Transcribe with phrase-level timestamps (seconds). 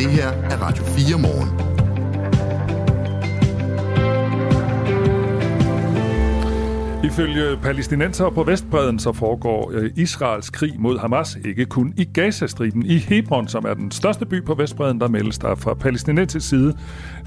[0.00, 1.48] Det her er Radio 4 morgen.
[7.04, 12.86] Ifølge palæstinenser på Vestbreden så foregår øh, Israels krig mod Hamas ikke kun i Gazastriben.
[12.86, 16.76] I Hebron, som er den største by på Vestbreden, der meldes der fra palæstinensisk side,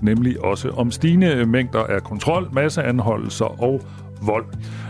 [0.01, 3.81] nemlig også om stigende mængder af kontrol, masseanholdelser og
[4.25, 4.45] vold.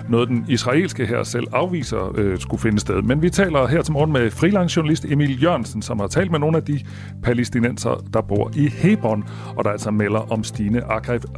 [0.09, 3.02] Noget den israelske her selv afviser øh, skulle finde sted.
[3.02, 6.57] Men vi taler her til morgen med freelance-journalist Emil Jørgensen, som har talt med nogle
[6.57, 6.79] af de
[7.23, 9.23] palæstinenser, der bor i Hebron,
[9.55, 10.84] og der altså melder om stigende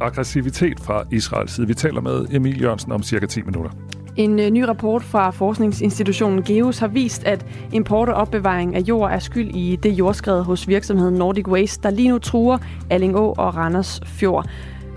[0.00, 1.66] aggressivitet fra Israels side.
[1.66, 3.70] Vi taler med Emil Jørgensen om cirka 10 minutter.
[4.16, 9.10] En øh, ny rapport fra forskningsinstitutionen GEOS har vist, at import og opbevaring af jord
[9.10, 12.58] er skyld i det jordskred hos virksomheden Nordic Waste, der lige nu truer
[12.90, 14.48] Allingå og Randers Fjord.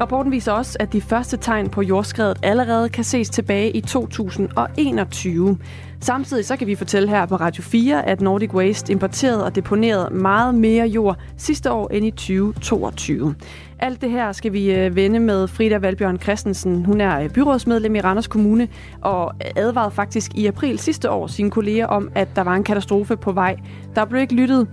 [0.01, 5.57] Rapporten viser også, at de første tegn på jordskredet allerede kan ses tilbage i 2021.
[6.01, 10.13] Samtidig så kan vi fortælle her på Radio 4, at Nordic Waste importerede og deponerede
[10.13, 13.35] meget mere jord sidste år end i 2022.
[13.79, 16.85] Alt det her skal vi øh, vende med Frida Valbjørn Christensen.
[16.85, 18.67] Hun er øh, byrådsmedlem i Randers Kommune
[19.01, 23.17] og advarede faktisk i april sidste år sine kolleger om, at der var en katastrofe
[23.17, 23.55] på vej.
[23.95, 24.67] Der blev ikke lyttet.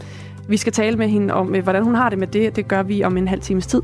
[0.49, 2.57] Vi skal tale med hende om, øh, hvordan hun har det med det.
[2.57, 3.83] Det gør vi om en halv times tid.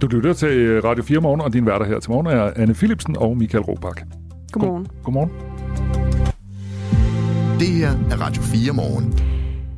[0.00, 3.16] Du lytter til Radio 4 Morgen, og din værter her til morgen er Anne Philipsen
[3.18, 4.04] og Michael Robach.
[4.52, 4.84] Godmorgen.
[4.84, 5.30] God, godmorgen.
[7.60, 9.18] Det her er Radio 4 Morgen.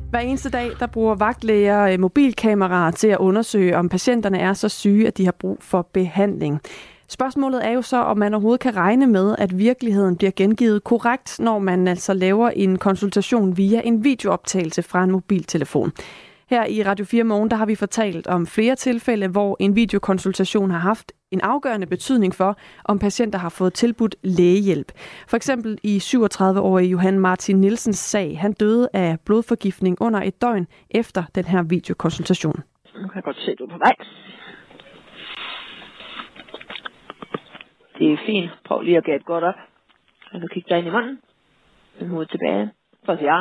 [0.09, 4.69] Hver eneste dag, der bruger vagtlæger øh, mobilkameraer til at undersøge, om patienterne er så
[4.69, 6.61] syge, at de har brug for behandling.
[7.07, 11.39] Spørgsmålet er jo så, om man overhovedet kan regne med, at virkeligheden bliver gengivet korrekt,
[11.39, 15.91] når man altså laver en konsultation via en videooptagelse fra en mobiltelefon.
[16.49, 20.71] Her i Radio 4 Morgen, der har vi fortalt om flere tilfælde, hvor en videokonsultation
[20.71, 22.55] har haft en afgørende betydning for,
[22.85, 24.91] om patienter har fået tilbudt lægehjælp.
[25.29, 28.39] For eksempel i 37-årige Johan Martin Nielsens sag.
[28.39, 32.57] Han døde af blodforgiftning under et døgn efter den her videokonsultation.
[32.95, 33.95] Nu kan jeg godt se, at du er på vej.
[37.97, 38.51] Det er fint.
[38.65, 39.55] Prøv lige at gætte godt op.
[40.31, 41.19] Så kan kigge dig ind i munden.
[42.09, 42.69] Hovedet tilbage.
[43.05, 43.39] For at sige ja.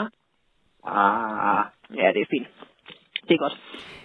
[0.85, 1.65] Ah,
[1.95, 2.49] ja, det er fint
[3.29, 3.61] det er godt.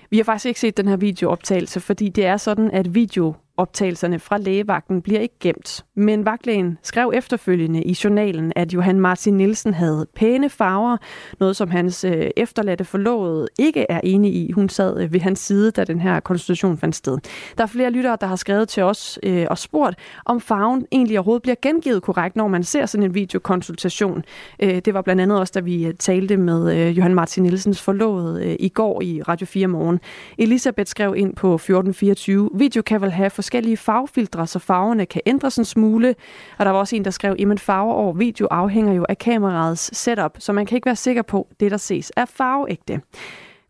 [0.10, 4.20] Vi har faktisk ikke set den her videooptagelse, fordi det er sådan, at video Optagelserne
[4.20, 9.74] fra lægevagten bliver ikke gemt, men vagtlægen skrev efterfølgende i journalen, at Johan Martin Nielsen
[9.74, 10.98] havde pæne farver,
[11.40, 14.52] noget som hans øh, efterladte forlovede ikke er enig i.
[14.52, 17.18] Hun sad øh, ved hans side, da den her konstitution fandt sted.
[17.58, 21.20] Der er flere lyttere, der har skrevet til os øh, og spurgt, om farven egentlig
[21.20, 24.24] overhovedet bliver gengivet korrekt, når man ser sådan en videokonsultation.
[24.60, 27.82] Øh, det var blandt andet også, da vi øh, talte med øh, Johan Martin Nielsens
[27.82, 30.00] forlovede øh, i går i Radio 4 Morgen.
[30.38, 35.58] Elisabeth skrev ind på 1424, video kan vel have forskellige farvefiltre, så farverne kan ændres
[35.58, 36.16] en smule.
[36.58, 39.98] Og der var også en, der skrev, at farver over video afhænger jo af kameraets
[39.98, 43.02] setup, så man kan ikke være sikker på, at det, der ses, er farveægte.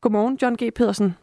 [0.01, 0.73] Godmorgen, John G.
[0.75, 1.15] Pedersen.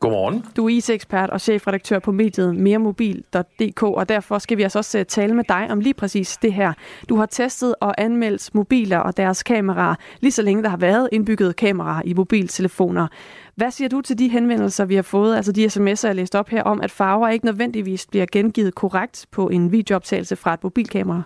[0.00, 0.44] Godmorgen.
[0.56, 5.04] Du er IT-ekspert og chefredaktør på mediet meremobil.dk, og derfor skal vi altså også øh,
[5.04, 6.72] tale med dig om lige præcis det her.
[7.08, 11.08] Du har testet og anmeldt mobiler og deres kameraer, lige så længe der har været
[11.12, 13.06] indbygget kameraer i mobiltelefoner.
[13.56, 16.48] Hvad siger du til de henvendelser, vi har fået, altså de sms'er, jeg læst op
[16.48, 21.22] her, om at farver ikke nødvendigvis bliver gengivet korrekt på en videooptagelse fra et mobilkamera?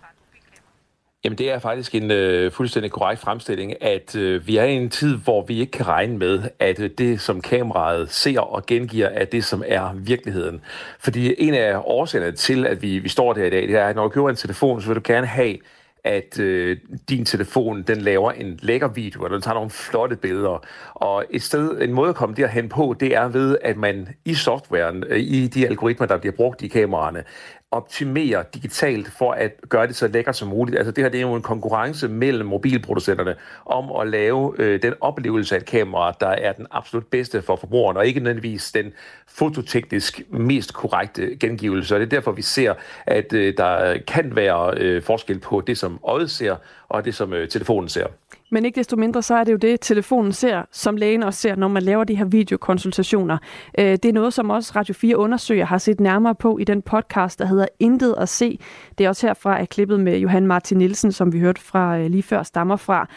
[1.24, 4.90] Jamen det er faktisk en øh, fuldstændig korrekt fremstilling, at øh, vi er i en
[4.90, 9.06] tid, hvor vi ikke kan regne med, at øh, det, som kameraet ser og gengiver,
[9.06, 10.60] er det, som er virkeligheden.
[10.98, 13.96] Fordi en af årsagerne til, at vi, vi står der i dag, det er, at
[13.96, 15.56] når du køber en telefon, så vil du gerne have
[16.04, 16.76] at øh,
[17.08, 20.64] din telefon den laver en lækker video, eller den tager nogle flotte billeder.
[20.94, 24.34] Og et sted, en måde at komme derhen på, det er ved, at man i
[24.34, 27.24] softwaren, øh, i de algoritmer, der bliver brugt i kameraerne,
[27.72, 30.78] optimere digitalt for at gøre det så lækkert som muligt.
[30.78, 33.34] Altså det her det er jo en konkurrence mellem mobilproducenterne
[33.66, 37.56] om at lave øh, den oplevelse af et kamera, der er den absolut bedste for
[37.56, 38.92] forbrugeren, og ikke nødvendigvis den
[39.28, 41.94] fototeknisk mest korrekte gengivelse.
[41.94, 42.74] Og det er derfor, vi ser,
[43.06, 46.56] at øh, der kan være øh, forskel på det, som øjet ser,
[46.88, 48.06] og det, som øh, telefonen ser.
[48.50, 51.56] Men ikke desto mindre, så er det jo det, telefonen ser, som lægen også ser,
[51.56, 53.38] når man laver de her videokonsultationer.
[53.78, 56.82] Øh, det er noget, som også Radio 4 undersøger har set nærmere på i den
[56.82, 58.58] podcast, der hedder Intet at se.
[58.98, 62.10] Det er også herfra, at klippet med Johan Martin Nielsen, som vi hørte fra øh,
[62.10, 63.08] lige før, stammer fra.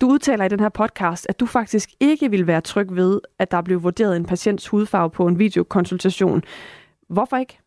[0.00, 3.50] Du udtaler i den her podcast, at du faktisk ikke vil være tryg ved, at
[3.50, 6.42] der blev vurderet en patients hudfarve på en videokonsultation.
[7.08, 7.61] Hvorfor ikke?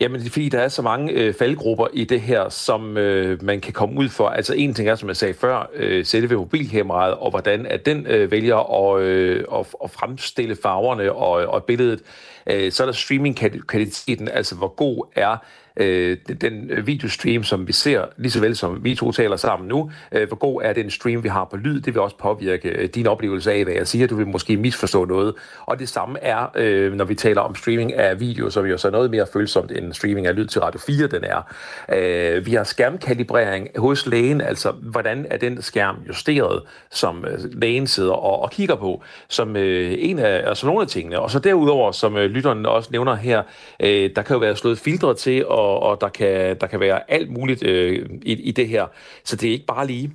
[0.00, 3.42] Jamen, det er fordi, der er så mange øh, faldgrupper i det her, som øh,
[3.42, 4.28] man kan komme ud for.
[4.28, 8.06] Altså en ting er, som jeg sagde før, øh, selve mobilkameraet, og hvordan at den
[8.06, 12.02] øh, vælger at, øh, at, at fremstille farverne og, og billedet.
[12.46, 15.36] Øh, så er der streamingkvaliteten, altså hvor god er
[15.80, 19.68] øh, den øh, videostream, som vi ser, lige så vel som vi to taler sammen
[19.68, 22.68] nu, øh, hvor god er den stream, vi har på lyd, det vil også påvirke
[22.68, 24.06] øh, din oplevelse af, hvad jeg siger.
[24.06, 25.34] Du vil måske misforstå noget.
[25.66, 28.88] Og det samme er, øh, når vi taler om streaming af video, som jo så
[28.88, 31.52] er noget mere følsomt end streaming af lyd til Radio 4, den er.
[31.92, 37.86] Øh, vi har skærmkalibrering hos lægen, altså hvordan er den skærm justeret, som øh, lægen
[37.86, 41.20] sidder og, og kigger på, som øh, en af altså nogle af tingene.
[41.20, 43.42] Og så derudover, som øh, lytteren også nævner her,
[43.80, 47.10] øh, der kan jo være slået filtre til, og, og der, kan, der kan være
[47.10, 48.86] alt muligt øh, i, i det her.
[49.24, 50.12] Så det er ikke bare lige.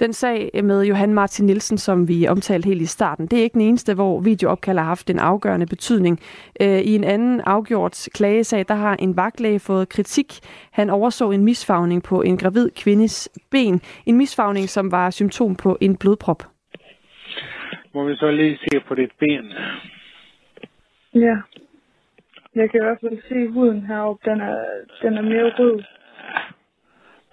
[0.00, 3.54] Den sag med Johan Martin Nielsen, som vi omtalte helt i starten, det er ikke
[3.54, 6.20] den eneste, hvor videoopkald har haft en afgørende betydning.
[6.60, 10.32] Øh, I en anden afgjort klagesag, der har en vagtlæge fået kritik.
[10.70, 13.80] Han overså en misfagning på en gravid kvindes ben.
[14.06, 16.42] En misfagning, som var symptom på en blodprop.
[17.94, 19.52] Må vi så lige se på dit ben?
[21.14, 21.36] Ja.
[22.54, 24.30] Jeg kan i hvert fald se huden heroppe.
[24.30, 24.64] Den er,
[25.02, 25.82] den er mere rød.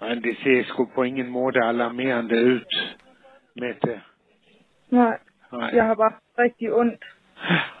[0.00, 2.60] Men det ser sgu på ingen måde alarmerende ud,
[3.56, 4.00] Mette.
[4.90, 5.18] Nej,
[5.52, 5.70] Nej.
[5.74, 7.04] jeg har bare rigtig ondt.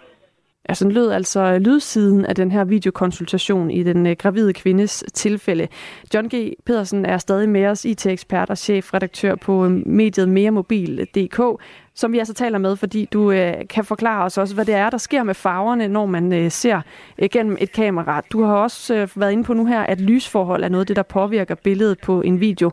[0.68, 5.68] Ja, sådan lød altså lydsiden af den her videokonsultation i den øh, gravide kvindes tilfælde.
[6.14, 6.52] John G.
[6.66, 11.62] Pedersen er stadig med os, IT-ekspert og chefredaktør på øh, mediet meremobil.dk,
[11.94, 14.90] som vi altså taler med, fordi du øh, kan forklare os også, hvad det er,
[14.90, 16.80] der sker med farverne, når man øh, ser
[17.18, 18.22] øh, gennem et kamera.
[18.32, 20.96] Du har også øh, været inde på nu her, at lysforhold er noget af det,
[20.96, 22.70] der påvirker billedet på en video.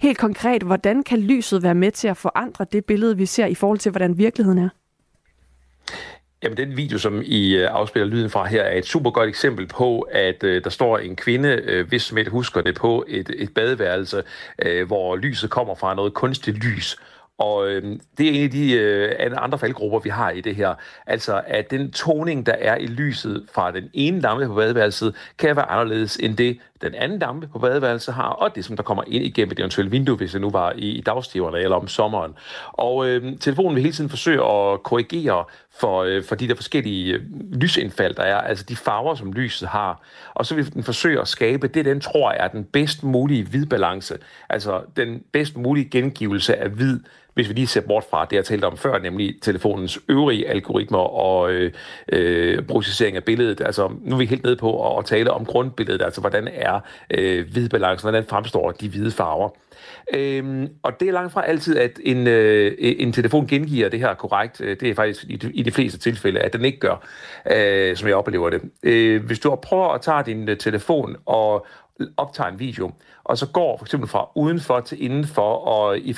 [0.00, 3.54] Helt konkret, hvordan kan lyset være med til at forandre det billede, vi ser i
[3.54, 4.68] forhold til, hvordan virkeligheden er?
[6.44, 9.66] Jamen, den video, som I øh, afspiller lyden fra her, er et super godt eksempel
[9.66, 13.54] på, at øh, der står en kvinde, øh, hvis som husker det, på et, et
[13.54, 14.22] badeværelse,
[14.58, 16.96] øh, hvor lyset kommer fra noget kunstigt lys.
[17.38, 17.82] Og øh,
[18.18, 20.74] det er en af de øh, andre faldgrupper, vi har i det her.
[21.06, 25.56] Altså, at den toning, der er i lyset fra den ene lampe på badeværelset, kan
[25.56, 29.02] være anderledes end det, den anden dampe på badeværelset har, og det, som der kommer
[29.06, 32.32] ind igennem et eventuelt vindue, hvis det nu var i, i dagstiverne eller om sommeren.
[32.72, 35.44] Og øh, telefonen vil hele tiden forsøge at korrigere
[35.80, 37.20] for, øh, for de der forskellige øh,
[37.52, 40.02] lysindfald, der er, altså de farver, som lyset har.
[40.34, 44.18] Og så vil den forsøge at skabe det, den tror er den bedst mulige hvidbalance,
[44.48, 47.00] altså den bedst mulige gengivelse af hvid,
[47.34, 50.98] hvis vi lige ser bort fra det, jeg talte om før, nemlig telefonens øvrige algoritmer
[50.98, 51.72] og øh,
[52.12, 53.60] øh, processering af billedet.
[53.60, 56.80] Altså, nu er vi helt nede på at, at tale om grundbilledet, altså hvordan er
[57.10, 59.50] øh, hvidbalancen, hvordan fremstår de hvide farver.
[60.14, 64.14] Øhm, og det er langt fra altid, at en, øh, en telefon gengiver det her
[64.14, 64.60] korrekt.
[64.60, 67.06] Øh, det er faktisk i de, i de fleste tilfælde, at den ikke gør,
[67.52, 68.60] øh, som jeg oplever det.
[68.82, 71.66] Øh, hvis du prøver at tage din øh, telefon og
[72.16, 72.92] optager en video,
[73.24, 76.12] og så går for eksempel fra udenfor til indenfor, og i,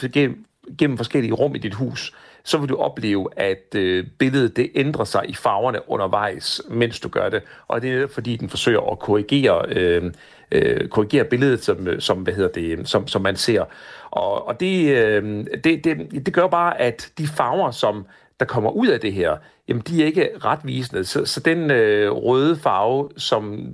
[0.78, 2.12] gennem, forskellige rum i dit hus,
[2.44, 7.08] så vil du opleve, at øh, billedet det ændrer sig i farverne undervejs, mens du
[7.08, 7.42] gør det.
[7.68, 10.12] Og det er fordi, den forsøger at korrigere, øh,
[10.52, 13.64] øh, korrigere billedet, som, øh, som, hvad hedder det, som, som man ser.
[14.10, 18.06] Og, og det, øh, det, det, det gør bare, at de farver, som
[18.40, 19.36] der kommer ud af det her,
[19.68, 21.04] jamen de er ikke retvisende.
[21.04, 23.66] Så, så den øh, røde farve, som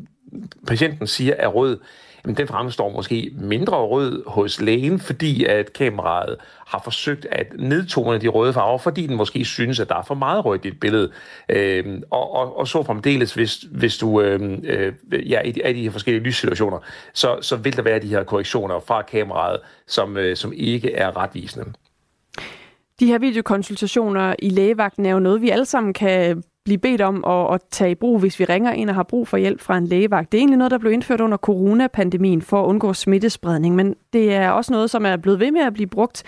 [0.66, 1.78] patienten siger er rød,
[2.24, 6.36] men den fremstår måske mindre rød hos lægen, fordi at kameraet
[6.66, 10.14] har forsøgt at nedtone de røde farver, fordi den måske synes, at der er for
[10.14, 11.10] meget rødt i et billede.
[11.48, 14.92] Øh, og, og, og så fremdeles, hvis, hvis du øh, øh,
[15.30, 16.78] ja, i, de, i de her forskellige lyssituationer,
[17.12, 21.16] så, så vil der være de her korrektioner fra kameraet, som, øh, som ikke er
[21.16, 21.72] retvisende.
[23.00, 27.24] De her videokonsultationer i lægevagten er jo noget, vi alle sammen kan blive bedt om
[27.24, 29.78] at, at tage i brug, hvis vi ringer ind og har brug for hjælp fra
[29.78, 30.32] en lægevagt.
[30.32, 34.34] Det er egentlig noget, der blev indført under coronapandemien for at undgå smittespredning, men det
[34.34, 36.22] er også noget, som er blevet ved med at blive brugt.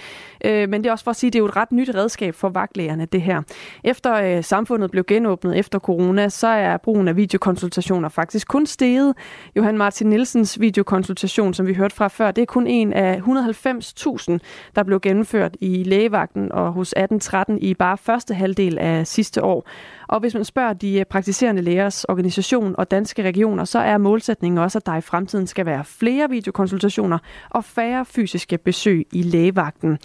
[0.44, 1.94] Øh, men det er også for at sige, at det er jo et ret nyt
[1.94, 3.42] redskab for vagtlægerne, det her.
[3.84, 9.14] Efter øh, samfundet blev genåbnet efter corona, så er brugen af videokonsultationer faktisk kun steget.
[9.56, 14.38] Johan Martin Nielsens videokonsultation, som vi hørte fra før, det er kun en af 190.000,
[14.76, 19.68] der blev gennemført i lægevagten og hos 1813 i bare første halvdel af sidste år.
[20.08, 24.58] Og hvis man spørger de øh, praktiserende lægers organisation og danske regioner, så er målsætningen
[24.58, 27.18] også, at der i fremtiden skal være flere videokonsultationer
[27.50, 29.98] og færre fysiske besøg i lægevagten.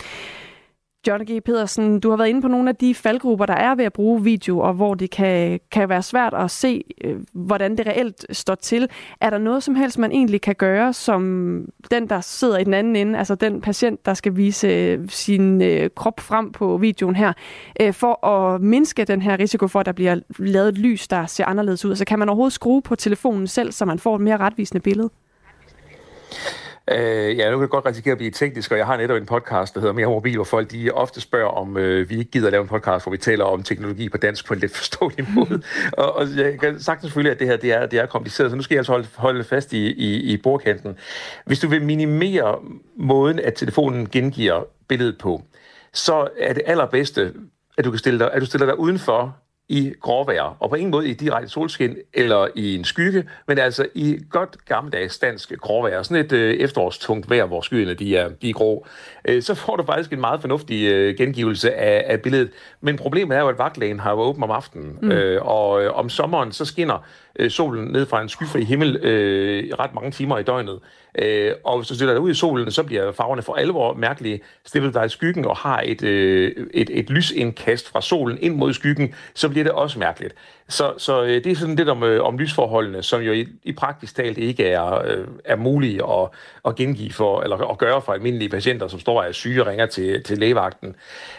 [1.08, 1.44] John G.
[1.44, 4.24] Pedersen, du har været inde på nogle af de faldgrupper, der er ved at bruge
[4.24, 8.56] video, og hvor det kan, kan være svært at se, øh, hvordan det reelt står
[8.56, 8.90] til.
[9.22, 12.74] Er der noget som helst, man egentlig kan gøre, som den, der sidder i den
[12.74, 17.16] anden ende, altså den patient, der skal vise øh, sin øh, krop frem på videoen
[17.16, 17.34] her,
[17.82, 21.26] øh, for at mindske den her risiko for, at der bliver lavet et lys, der
[21.26, 21.92] ser anderledes ud?
[21.92, 25.10] Altså kan man overhovedet skrue på telefonen selv, så man får et mere retvisende billede?
[26.92, 29.26] Øh, ja, nu kan jeg godt risikere at blive teknisk, og jeg har netop en
[29.26, 32.50] podcast, der hedder Mere Mobil, hvor folk de ofte spørger, om øh, vi ikke gider
[32.50, 35.62] lave en podcast, hvor vi taler om teknologi på dansk på en lidt forståelig måde.
[35.98, 38.56] og, og jeg kan sagt selvfølgelig, at det her det er, det er kompliceret, så
[38.56, 40.98] nu skal jeg altså holde, holde fast i, i, i bordkanten.
[41.46, 42.60] Hvis du vil minimere
[42.96, 45.44] måden, at telefonen gengiver billedet på,
[45.94, 47.34] så er det allerbedste,
[47.78, 49.38] at du, kan stille dig, at du stiller dig udenfor
[49.70, 53.86] i gråvejr, og på ingen måde i direkte solskin eller i en skygge, men altså
[53.96, 58.50] i godt gammeldags dansk gråvejr, sådan et øh, efterårstungt vejr, hvor skyerne de er, de
[58.50, 58.88] er grå,
[59.26, 62.52] øh, så får du faktisk en meget fornuftig øh, gengivelse af, af billedet.
[62.82, 65.12] Men problemet er jo, at vagtlægen har jo åbent om aftenen, mm.
[65.12, 67.06] øh, og øh, om sommeren så skinner
[67.40, 70.80] øh, solen ned fra en skyfri himmel øh, ret mange timer i døgnet.
[71.18, 74.40] Øh, og hvis du stiller dig ud i solen, så bliver farverne for alvor mærkelige.
[74.66, 78.56] Stiller du dig i skyggen og har et, øh, et, et lysindkast fra solen ind
[78.56, 80.36] mod skyggen, så bliver det også mærkeligt.
[80.70, 83.72] Så, så øh, det er sådan lidt om, øh, om lysforholdene, som jo i, i
[83.72, 86.30] praktisk talt ikke er, øh, er mulige at,
[86.66, 89.68] at gengive for, eller at gøre for almindelige patienter, som står og er syge og
[89.68, 90.96] ringer til, til lægevagten.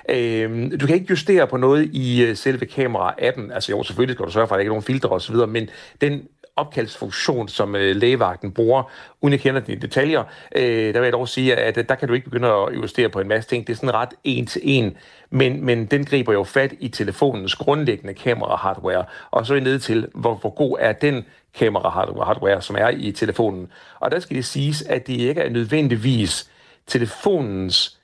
[0.09, 3.52] Øh, du kan ikke justere på noget i øh, selve kamera-appen.
[3.52, 5.68] Altså jo, selvfølgelig skal du sørge for, at der ikke er nogen filtre osv., men
[6.00, 8.82] den opkaldsfunktion, som øh, lægevagten bruger,
[9.20, 10.25] uden jeg kender de detaljer,
[10.56, 13.09] øh, der vil jeg dog sige, at øh, der kan du ikke begynde at justere
[13.09, 13.66] på en masse ting.
[13.66, 14.97] Det er sådan ret en til en,
[15.30, 20.09] men, men den griber jo fat i telefonens grundlæggende kamera-hardware, og så er ned til,
[20.14, 23.68] hvor, hvor god er den kamera-hardware, som er i telefonen.
[24.00, 26.50] Og der skal det siges, at det ikke er nødvendigvis
[26.87, 28.00] telefonens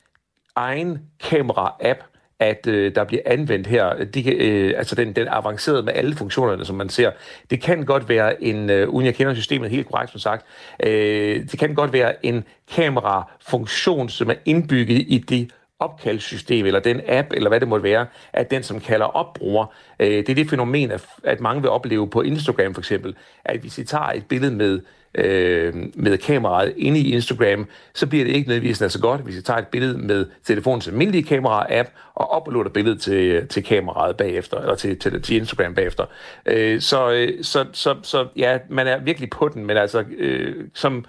[0.57, 2.03] egen kamera-app,
[2.41, 6.65] at øh, der bliver anvendt her, de, øh, altså den, den avancerede med alle funktionerne,
[6.65, 7.11] som man ser.
[7.51, 10.47] Det kan godt være en, øh, uden jeg kender systemet helt korrekt som sagt,
[10.83, 15.51] øh, det kan godt være en kamerafunktion, som er indbygget i det
[15.81, 19.67] opkaldssystem, eller den app, eller hvad det måtte være, at den, som kalder op bruger.
[20.01, 23.15] Øh, det er det fænomen, at, at mange vil opleve på Instagram for eksempel,
[23.45, 24.81] at hvis I tager et billede med
[25.17, 29.45] øh, med kameraet inde i Instagram, så bliver det ikke nødvendigvis så godt, hvis jeg
[29.45, 34.75] tager et billede med telefonens almindelige kamera-app og uploader billedet til, til kameraet bagefter, eller
[34.75, 36.05] til, til, til Instagram bagefter.
[36.47, 40.65] Øh, så, øh, så, så, så ja, man er virkelig på den, men altså øh,
[40.75, 41.05] som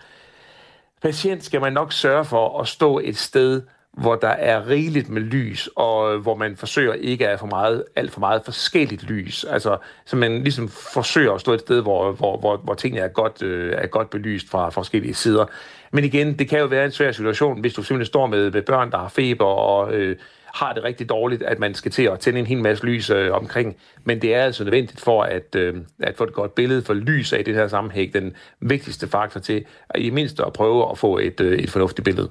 [1.01, 3.61] patient skal man nok sørge for at stå et sted,
[3.97, 7.83] hvor der er rigeligt med lys, og øh, hvor man forsøger ikke at for meget,
[7.95, 9.43] alt for meget forskelligt lys.
[9.43, 13.07] Altså, så man ligesom forsøger at stå et sted, hvor, hvor, hvor, hvor tingene er
[13.07, 15.45] godt, øh, er godt belyst fra forskellige sider.
[15.91, 18.61] Men igen, det kan jo være en svær situation, hvis du simpelthen står med, med
[18.61, 20.15] børn, der har feber og øh,
[20.53, 23.31] har det rigtig dårligt, at man skal til at tænde en hel masse lys øh,
[23.31, 23.75] omkring.
[24.03, 27.33] Men det er altså nødvendigt for at, øh, at få et godt billede for lys
[27.33, 31.17] af det her sammenhæng, den vigtigste faktor til at i mindst at prøve at få
[31.17, 32.29] et, øh, et fornuftigt billede.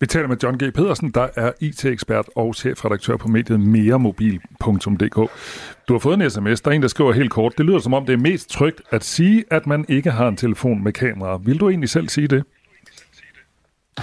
[0.00, 0.74] Vi taler med John G.
[0.74, 5.30] Pedersen, der er IT-ekspert og chefredaktør på mediet meremobil.dk.
[5.88, 7.58] Du har fået en sms, der er en, der skriver helt kort.
[7.58, 10.36] Det lyder som om, det er mest trygt at sige, at man ikke har en
[10.36, 11.40] telefon med kamera.
[11.44, 12.44] Vil du egentlig selv sige det?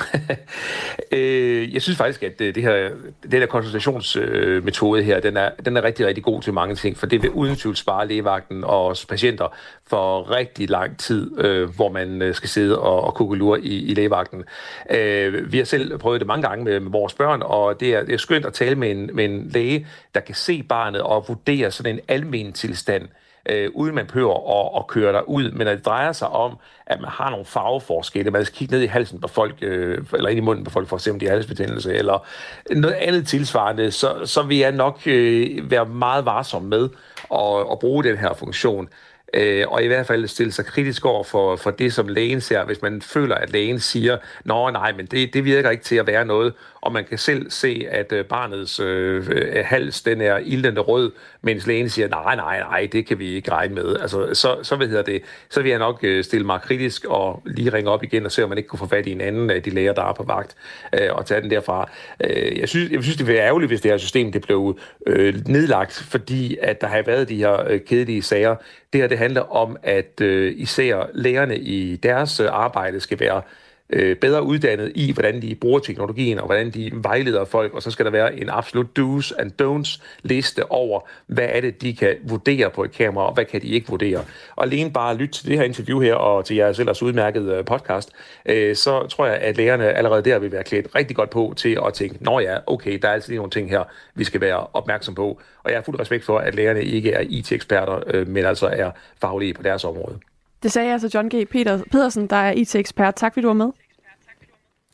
[1.12, 2.90] øh, jeg synes faktisk, at øh, det her,
[3.24, 7.06] det der konsultationsmetode her, den er, den er rigtig, rigtig god til mange ting, for
[7.06, 9.56] det vil uden tvivl spare lægevagten og også patienter
[9.88, 13.94] for rigtig lang tid, øh, hvor man øh, skal sidde og, og kukulure i, i
[13.94, 14.44] lægevagten.
[14.92, 18.04] Øh, vi har selv prøvet det mange gange med, med vores børn, og det er,
[18.04, 21.26] det er skønt at tale med en, med en læge, der kan se barnet og
[21.28, 23.10] vurdere sådan en almen tilstand, øh,
[23.50, 25.52] Øh, uden man behøver at, at køre der ud.
[25.52, 28.32] Men at det drejer sig om, at man har nogle farveforskelle.
[28.32, 30.88] Man skal kigge ned i halsen på folk, øh, eller ind i munden på folk,
[30.88, 32.28] for at se, om de har halsbetændelse, eller
[32.72, 36.90] noget andet tilsvarende, så, så vil jeg nok øh, være meget varsom med
[37.34, 38.90] at, at bruge den her funktion
[39.36, 42.66] øh, og i hvert fald stille sig kritisk over for, for det, som lægen ser,
[42.66, 46.08] hvis man føler, at lægen siger, nå nej, men det, det virker ikke til at
[46.08, 46.54] være noget,
[46.86, 51.12] og man kan selv se, at øh, barnets øh, øh, hals, den er ildende rød,
[51.42, 53.96] mens lægen siger, nej, nej, nej, det kan vi ikke regne med.
[53.96, 57.42] Altså, så, så, hvad hedder det, så vil jeg nok øh, stille mig kritisk og
[57.46, 59.50] lige ringe op igen og se, om man ikke kunne få fat i en anden
[59.50, 60.56] af de læger, der er på vagt,
[60.94, 61.90] øh, og tage den derfra.
[62.24, 64.80] Øh, jeg, synes, jeg synes, det ville være ærgerligt, hvis det her system det blev
[65.08, 68.56] øh, nedlagt, fordi at der har været de her øh, kedelige sager.
[68.94, 73.42] Det her, det handler om, at øh, især lægerne i deres øh, arbejde skal være
[73.90, 77.92] øh, bedre uddannet i, hvordan de bruger teknologien, og hvordan de vejleder folk, og så
[77.92, 82.16] skal der være en absolut do's and don'ts liste over, hvad er det, de kan
[82.24, 84.26] vurdere på et kamera, og hvad kan de ikke vurdere.
[84.56, 87.66] Og alene bare lytte til det her interview her, og til jeres ellers udmærkede øh,
[87.66, 88.12] podcast,
[88.46, 91.80] øh, så tror jeg, at lærerne allerede der vil være klædt rigtig godt på til
[91.88, 93.84] at tænke, nå ja, okay, der er altså lige nogle ting her,
[94.16, 95.42] vi skal være opmærksom på.
[95.64, 98.92] Og jeg har fuld respekt for, at lærerne ikke er IT-eksperter, øh, men altså er
[99.22, 100.20] faglige på deres område.
[100.66, 101.48] Det sagde altså John G.
[101.48, 103.16] Peter, Pedersen, der er IT-ekspert.
[103.16, 103.66] Tak fordi du var med.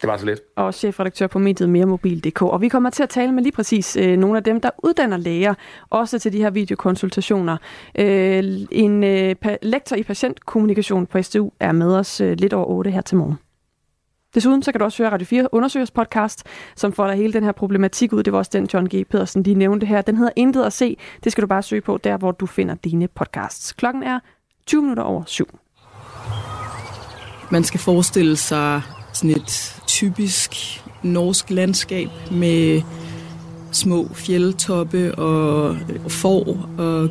[0.02, 0.40] Det var så lidt.
[0.56, 2.42] Og chefredaktør på mediet meremobil.dk.
[2.42, 5.18] Og vi kommer til at tale med lige præcis øh, nogle af dem, der uddanner
[5.18, 5.54] læger,
[5.90, 7.58] også til de her videokonsultationer.
[8.00, 12.92] Øh, en øh, lektor i patientkommunikation på SDU er med os øh, lidt over 8
[12.92, 13.36] her til morgen.
[14.36, 16.44] Desuden så kan du også høre Radio 4 Undersøgers podcast,
[16.76, 18.24] som folder hele den her problematik ud.
[18.24, 19.08] Det var også den, John G.
[19.08, 20.02] Pedersen lige nævnte her.
[20.02, 20.98] Den hedder Intet at se.
[21.24, 23.74] Det skal du bare søge på, der hvor du finder dine podcasts.
[23.74, 24.20] Klokken er
[24.66, 25.61] 20 minutter over syv.
[27.52, 28.82] Man skal forestille sig
[29.14, 32.82] sådan et typisk norsk landskab med
[33.72, 35.78] små fjeldtoppe og
[36.08, 37.10] får og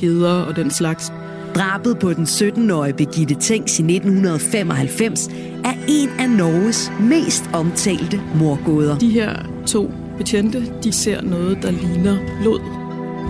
[0.00, 1.12] geder og den slags.
[1.54, 5.28] Drabet på den 17-årige Birgitte Tengs i 1995
[5.64, 8.98] er en af Norges mest omtalte morgåder.
[8.98, 9.32] De her
[9.66, 12.60] to betjente, de ser noget, der ligner blod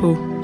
[0.00, 0.39] på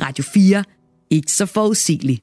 [0.00, 0.64] Radio 4.
[1.10, 2.20] Ikke så forudsigelig.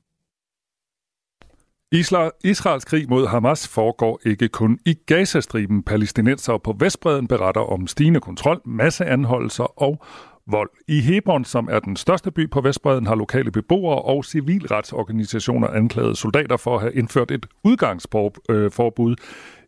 [2.44, 5.84] Israels krig mod Hamas foregår ikke kun i Gazastriben.
[5.84, 10.06] Palæstinenser på Vestbreden beretter om stigende kontrol, masseanholdelser og
[10.48, 10.70] vold.
[10.88, 16.18] I Hebron, som er den største by på Vestbreden, har lokale beboere og civilretsorganisationer anklaget
[16.18, 19.18] soldater for at have indført et udgangsforbud øh,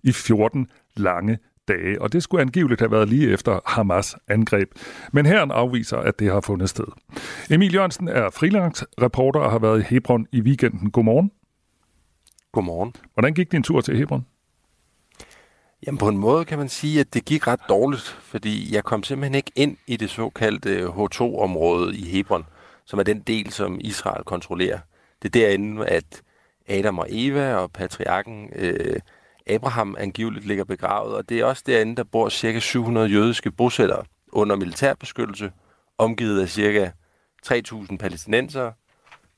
[0.03, 1.37] i 14 lange
[1.73, 4.71] dage, og det skulle angiveligt have været lige efter Hamas angreb.
[5.11, 6.85] Men herren afviser, at det har fundet sted.
[7.49, 10.91] Emil Jørgensen er freelance-reporter og har været i Hebron i weekenden.
[10.91, 11.31] Godmorgen.
[12.51, 12.93] Godmorgen.
[13.13, 14.25] Hvordan gik din tur til Hebron?
[15.88, 19.03] Jamen på en måde kan man sige, at det gik ret dårligt, fordi jeg kom
[19.03, 22.45] simpelthen ikke ind i det såkaldte H2-område i Hebron,
[22.85, 24.79] som er den del, som Israel kontrollerer.
[25.21, 26.21] Det er derinde, at
[26.67, 28.99] Adam og Eva og patriarken øh,
[29.49, 32.59] Abraham angiveligt ligger begravet, og det er også derinde, der bor ca.
[32.59, 35.51] 700 jødiske bosættere under militærbeskyttelse,
[35.97, 36.91] omgivet af ca.
[37.47, 38.71] 3.000 palæstinenser,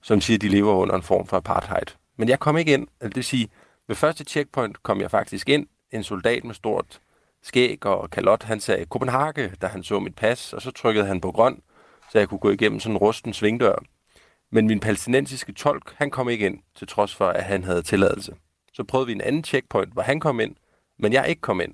[0.02, 1.86] som siger, at de lever under en form for apartheid.
[2.18, 3.50] Men jeg kom ikke ind, altså, det vil sige,
[3.88, 7.00] ved første checkpoint kom jeg faktisk ind, en soldat med stort
[7.44, 11.22] skæg og kalot, han sagde Kopenhagen, da han så mit pas, og så trykkede han
[11.22, 11.62] på grøn,
[12.12, 13.76] så jeg kunne gå igennem sådan en rusten svingdør.
[14.52, 18.36] Men min palæstinensiske tolk, han kom ikke ind, til trods for, at han havde tilladelse.
[18.74, 20.56] Så prøvede vi en anden checkpoint, hvor han kom ind,
[21.00, 21.74] men jeg ikke kom ind.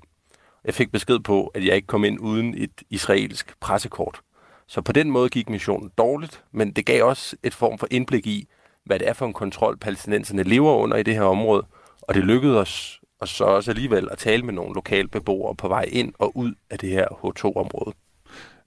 [0.64, 4.20] Jeg fik besked på, at jeg ikke kom ind uden et israelsk pressekort.
[4.66, 8.26] Så på den måde gik missionen dårligt, men det gav også et form for indblik
[8.26, 8.48] i,
[8.84, 11.66] hvad det er for en kontrol, palæstinenserne lever under i det her område.
[12.02, 15.68] Og det lykkedes os og så også alligevel at tale med nogle lokale beboere på
[15.68, 17.96] vej ind og ud af det her H2-område.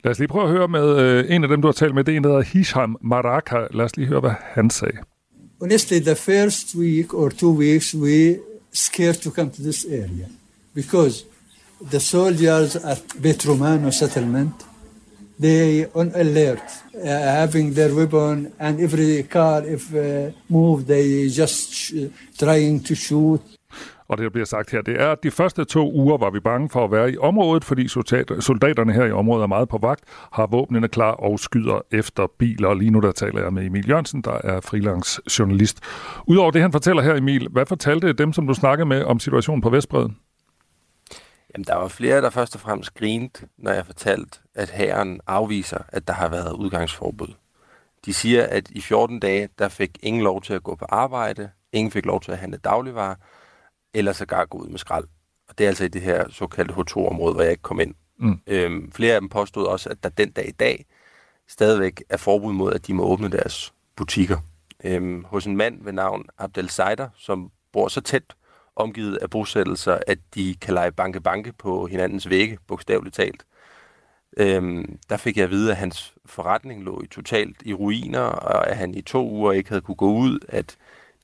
[0.04, 2.04] Lad os lige prøve at høre med øh, en af dem, du har talt med.
[2.04, 3.68] Det er en, der hedder Hisham Maraka.
[3.72, 4.98] Lad os lige høre, hvad han sagde.
[5.62, 8.40] Honestly, the first week or two weeks, we
[8.72, 10.28] scared to come to this area
[10.74, 11.26] because
[11.80, 14.54] the soldiers at Bet Romano settlement,
[15.38, 16.62] they on alert,
[16.96, 21.94] uh, having their weapon, and every car if uh, move, they just
[22.38, 23.42] trying to shoot.
[24.12, 26.40] Og det, der bliver sagt her, det er, at de første to uger var vi
[26.40, 30.04] bange for at være i området, fordi soldaterne her i området er meget på vagt,
[30.32, 32.68] har våbnene klar og skyder efter biler.
[32.68, 35.80] Og lige nu der taler jeg med Emil Jørgensen, der er freelance journalist.
[36.28, 39.62] Udover det, han fortæller her, Emil, hvad fortalte dem, som du snakkede med om situationen
[39.62, 40.18] på Vestbreden?
[41.56, 45.80] Jamen, der var flere, der først og fremmest grinte, når jeg fortalte, at hæren afviser,
[45.90, 47.34] at der har været udgangsforbud.
[48.06, 51.50] De siger, at i 14 dage, der fik ingen lov til at gå på arbejde,
[51.74, 53.16] ingen fik lov til at handle dagligvarer,
[53.94, 55.06] eller sågar gå ud med skrald.
[55.50, 57.96] Og det er altså i det her såkaldte H2-område, hvor jeg ikke kom ind.
[58.20, 58.40] Mm.
[58.48, 60.86] Øhm, flere af dem påstod også, at der den dag i dag
[61.48, 64.38] stadigvæk er forbud mod, at de må åbne deres butikker.
[64.84, 68.24] Øhm, hos en mand ved navn Abdel Seider, som bor så tæt
[68.76, 73.46] omgivet af bosættelser, at de kan lege banke-banke på hinandens vægge, bogstaveligt talt.
[74.38, 78.70] Øhm, der fik jeg at vide, at hans forretning lå i totalt i ruiner, og
[78.70, 80.78] at han i to uger ikke havde kunne gå ud, at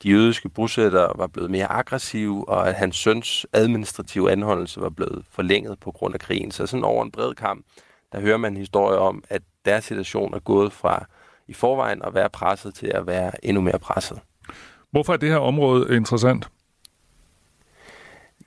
[0.03, 5.25] de jødiske bosættere var blevet mere aggressive, og at hans søns administrative anholdelse var blevet
[5.31, 6.51] forlænget på grund af krigen.
[6.51, 7.65] Så sådan over en bred kamp,
[8.11, 11.05] der hører man historier om, at deres situation er gået fra
[11.47, 14.19] i forvejen at være presset til at være endnu mere presset.
[14.91, 16.49] Hvorfor er det her område interessant?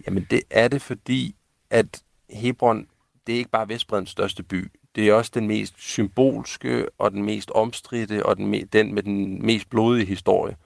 [0.06, 1.34] Jamen det er det, fordi
[1.70, 2.86] at Hebron,
[3.26, 4.70] det er ikke bare Vestbredens største by.
[4.94, 9.02] Det er også den mest symbolske og den mest omstridte og den, me- den med
[9.02, 10.56] den mest blodige historie.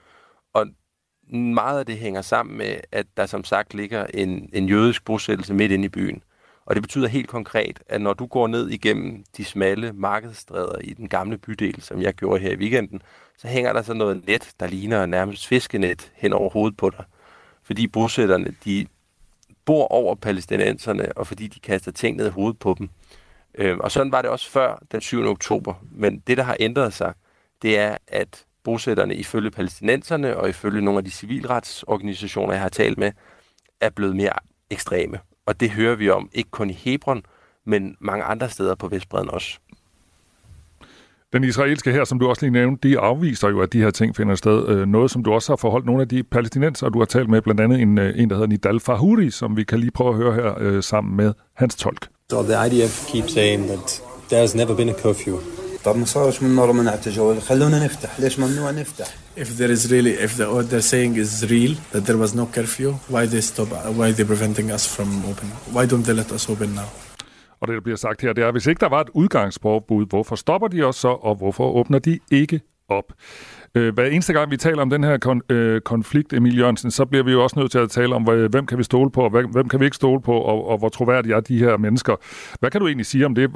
[0.55, 0.67] Og
[1.33, 5.53] meget af det hænger sammen med, at der som sagt ligger en, en jødisk bosættelse
[5.53, 6.23] midt inde i byen.
[6.65, 10.93] Og det betyder helt konkret, at når du går ned igennem de smalle markedsstræder i
[10.93, 13.01] den gamle bydel, som jeg gjorde her i weekenden,
[13.37, 17.05] så hænger der så noget net, der ligner nærmest fiskenet hen over hovedet på dig.
[17.63, 18.87] Fordi bosætterne, de
[19.65, 22.89] bor over palæstinenserne, og fordi de kaster ting ned i hovedet på dem.
[23.55, 25.25] Øh, og sådan var det også før den 7.
[25.25, 25.73] oktober.
[25.91, 27.13] Men det, der har ændret sig,
[27.61, 32.97] det er, at bosætterne ifølge palæstinenserne og ifølge nogle af de civilretsorganisationer, jeg har talt
[32.97, 33.11] med,
[33.81, 34.33] er blevet mere
[34.69, 35.19] ekstreme.
[35.45, 37.23] Og det hører vi om, ikke kun i Hebron,
[37.65, 39.59] men mange andre steder på Vestbreden også.
[41.33, 44.15] Den israelske her, som du også lige nævnte, de afviser jo, at de her ting
[44.15, 44.67] finder sted.
[44.69, 47.41] Øh, noget, som du også har forholdt nogle af de palæstinenser, du har talt med,
[47.41, 50.15] blandt andet en, øh, en der hedder Nidal Fahuri, som vi kan lige prøve at
[50.15, 52.07] høre her øh, sammen med hans tolk.
[52.31, 54.01] So the IDF keeps saying that
[54.31, 55.64] there's never been a curfew.
[55.85, 59.91] طب ما صارش من مرة منع التجول خلونا نفتح ليش ممنوع نفتح If there is
[59.91, 63.41] really, if the, what they're saying is real, that there was no curfew, why they
[63.41, 63.67] stop,
[63.99, 65.47] why they preventing us from open?
[65.75, 66.89] Why don't they let us open now?
[67.59, 70.05] Og det, der bliver sagt her, det er, at hvis ikke der var et udgangsforbud,
[70.09, 73.13] hvorfor stopper de os så, og hvorfor åbner de ikke op?
[73.75, 77.05] Øh, hver eneste gang, vi taler om den her kon- øh, konflikt, Emil Jørgensen, så
[77.05, 79.29] bliver vi jo også nødt til at tale om, hvem kan vi stole på, og
[79.29, 82.15] hvem, hvem kan vi ikke stole på, og, og hvor troværdige er de her mennesker.
[82.59, 83.49] Hvad kan du egentlig sige om det?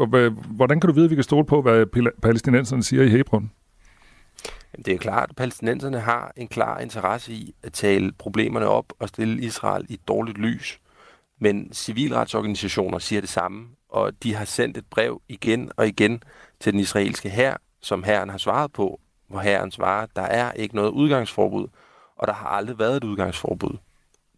[0.49, 3.51] Hvordan kan du vide, at vi kan stole på, hvad palæstinenserne siger i Hebron?
[4.85, 9.09] Det er klart, at palæstinenserne har en klar interesse i at tale problemerne op og
[9.09, 10.79] stille Israel i et dårligt lys.
[11.41, 16.23] Men civilretsorganisationer siger det samme, og de har sendt et brev igen og igen
[16.59, 20.75] til den israelske hær, som herren har svaret på, hvor herren svarer, der er ikke
[20.75, 21.67] noget udgangsforbud,
[22.17, 23.77] og der har aldrig været et udgangsforbud.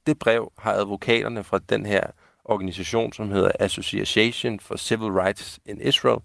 [0.07, 2.03] Det brev har advokaterne fra den her
[2.45, 6.19] organisation, som hedder Association for Civil Rights in Israel,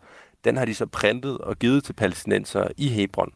[0.44, 3.32] den har de så printet og givet til palæstinenser i Hebron,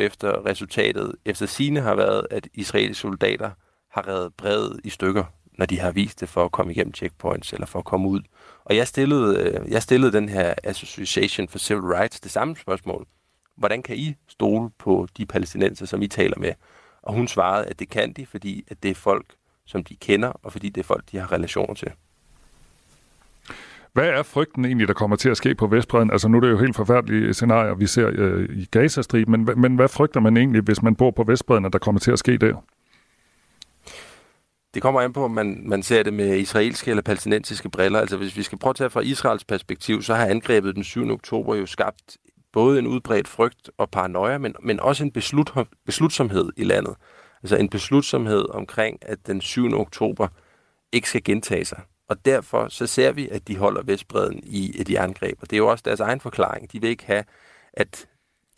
[0.00, 3.50] efter resultatet efter sine har været, at israelske soldater
[3.90, 5.24] har reddet brevet i stykker,
[5.58, 8.20] når de har vist det for at komme igennem checkpoints eller for at komme ud.
[8.64, 13.06] Og jeg stillede, øh, jeg stillede den her Association for Civil Rights det samme spørgsmål
[13.56, 16.52] hvordan kan I stole på de palæstinenser, som I taler med?
[17.02, 19.26] Og hun svarede, at det kan de, fordi at det er folk,
[19.64, 21.92] som de kender, og fordi det er folk, de har relationer til.
[23.92, 26.10] Hvad er frygten egentlig, der kommer til at ske på Vestbredden?
[26.10, 29.76] Altså nu er det jo helt forfærdelige scenarier, vi ser øh, i Gazastriben, men, men
[29.76, 32.38] hvad frygter man egentlig, hvis man bor på Vestbredden, at der kommer til at ske
[32.38, 32.64] der?
[34.74, 38.00] Det kommer an på, om man, man ser det med israelske eller palæstinensiske briller.
[38.00, 41.10] Altså hvis vi skal prøve at tage fra Israels perspektiv, så har angrebet den 7.
[41.10, 42.16] oktober jo skabt
[42.52, 45.52] både en udbredt frygt og paranoia, men, men også en beslut,
[45.86, 46.94] beslutsomhed i landet.
[47.42, 49.80] Altså en beslutsomhed omkring, at den 7.
[49.80, 50.28] oktober
[50.92, 51.80] ikke skal gentage sig.
[52.08, 55.38] Og derfor så ser vi, at de holder Vestbreden i et jerngreb.
[55.40, 56.72] Og det er jo også deres egen forklaring.
[56.72, 57.24] De vil ikke have,
[57.72, 58.08] at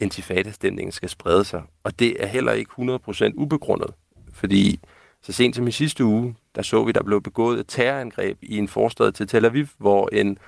[0.00, 1.62] intifada-stemningen skal sprede sig.
[1.84, 3.90] Og det er heller ikke 100% ubegrundet.
[4.32, 4.80] Fordi
[5.22, 8.58] så sent som i sidste uge, der så vi, der blev begået et terrorangreb i
[8.58, 10.38] en forstad til Tel Aviv, hvor en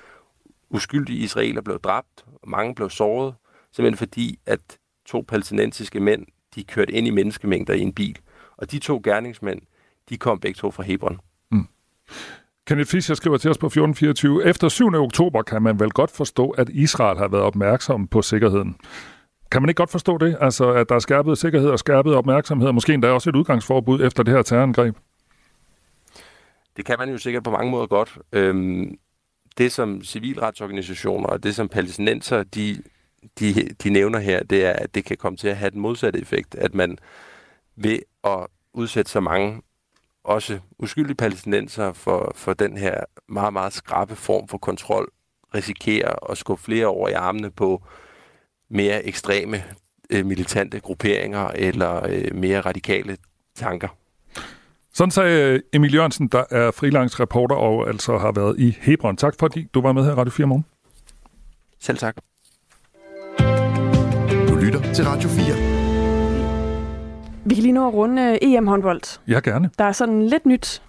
[0.69, 3.35] uskyldige israeler blev dræbt, og mange blev såret,
[3.71, 4.59] simpelthen fordi, at
[5.05, 6.25] to palæstinensiske mænd,
[6.55, 8.19] de kørte ind i menneskemængder i en bil.
[8.57, 9.61] Og de to gerningsmænd,
[10.09, 11.19] de kom begge to fra Hebron.
[11.51, 11.67] Mm.
[12.67, 14.45] Kenneth Fischer skriver til os på 1424.
[14.45, 14.93] Efter 7.
[14.93, 18.75] oktober kan man vel godt forstå, at Israel har været opmærksom på sikkerheden.
[19.51, 20.37] Kan man ikke godt forstå det?
[20.41, 24.01] Altså, at der er skærpet sikkerhed og skærpet opmærksomhed, og måske endda også et udgangsforbud
[24.01, 24.95] efter det her terrorangreb?
[26.77, 28.17] Det kan man jo sikkert på mange måder godt.
[28.31, 28.97] Øhm,
[29.57, 32.83] det, som civilretsorganisationer og det, som palæstinenser, de,
[33.39, 36.19] de, de nævner her, det er, at det kan komme til at have den modsatte
[36.19, 36.97] effekt, at man
[37.75, 39.61] ved at udsætte så mange
[40.23, 45.11] også uskyldige palæstinenser for, for den her meget, meget skrappe form for kontrol,
[45.55, 47.83] risikerer at skubbe flere over i armene på
[48.69, 49.63] mere ekstreme
[50.09, 53.17] øh, militante grupperinger eller øh, mere radikale
[53.55, 53.87] tanker.
[54.97, 59.17] Sådan sagde øh, Emil Jørgensen, der er freelance reporter og altså har været i Hebron.
[59.17, 60.65] Tak fordi du var med her i Radio 4 morgen.
[61.79, 62.15] Selv tak.
[64.49, 65.45] Du lytter til Radio 4.
[67.45, 69.19] Vi kan lige nå at runde øh, EM-håndbold.
[69.27, 69.69] Ja, gerne.
[69.77, 70.81] Der er sådan lidt nyt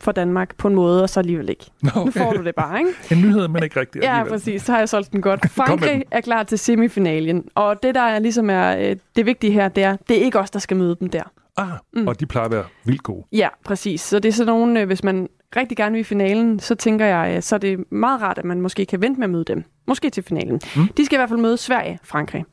[0.00, 1.64] for Danmark på en måde, og så alligevel ikke.
[1.82, 2.04] Nå, okay.
[2.04, 2.90] Nu får du det bare, ikke?
[3.10, 4.04] en nyhed, men ikke rigtigt.
[4.04, 4.62] Ja, præcis.
[4.62, 5.50] Så har jeg solgt den godt.
[5.60, 9.68] Frankrig er klar til semifinalen, og det, der er ligesom er øh, det vigtige her,
[9.68, 11.22] det er, det er ikke os, der skal møde dem der.
[11.56, 12.08] Ah, mm.
[12.08, 13.24] og de plejer at være vildt gode.
[13.32, 14.00] Ja, præcis.
[14.00, 17.06] Så det er sådan nogle, øh, hvis man rigtig gerne vil i finalen, så tænker
[17.06, 19.64] jeg, så er det meget rart, at man måske kan vente med at møde dem.
[19.86, 20.60] Måske til finalen.
[20.76, 20.88] Mm.
[20.96, 22.44] De skal i hvert fald møde Sverige, Frankrig.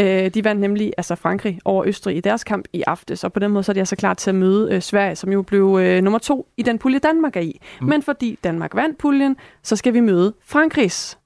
[0.00, 3.40] Øh, de vandt nemlig altså Frankrig over Østrig i deres kamp i aftes, og på
[3.40, 5.78] den måde så er de altså klar til at møde øh, Sverige, som jo blev
[5.80, 7.60] øh, nummer to i den pulje, Danmark er i.
[7.80, 7.86] Mm.
[7.86, 11.18] Men fordi Danmark vandt puljen, så skal vi møde Frankrigs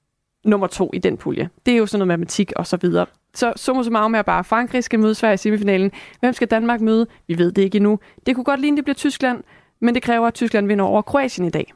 [0.45, 1.49] nummer to i den pulje.
[1.67, 3.07] Det er jo sådan noget matematik og så videre.
[3.35, 5.91] Så summa summarum er bare, Frankrig skal møde Sverige i semifinalen.
[6.21, 7.07] Hvem skal Danmark møde?
[7.29, 7.99] Vi ved det ikke endnu.
[8.27, 9.43] Det kunne godt ligne, det bliver Tyskland,
[9.81, 11.73] men det kræver, at Tyskland vinder over Kroatien i dag.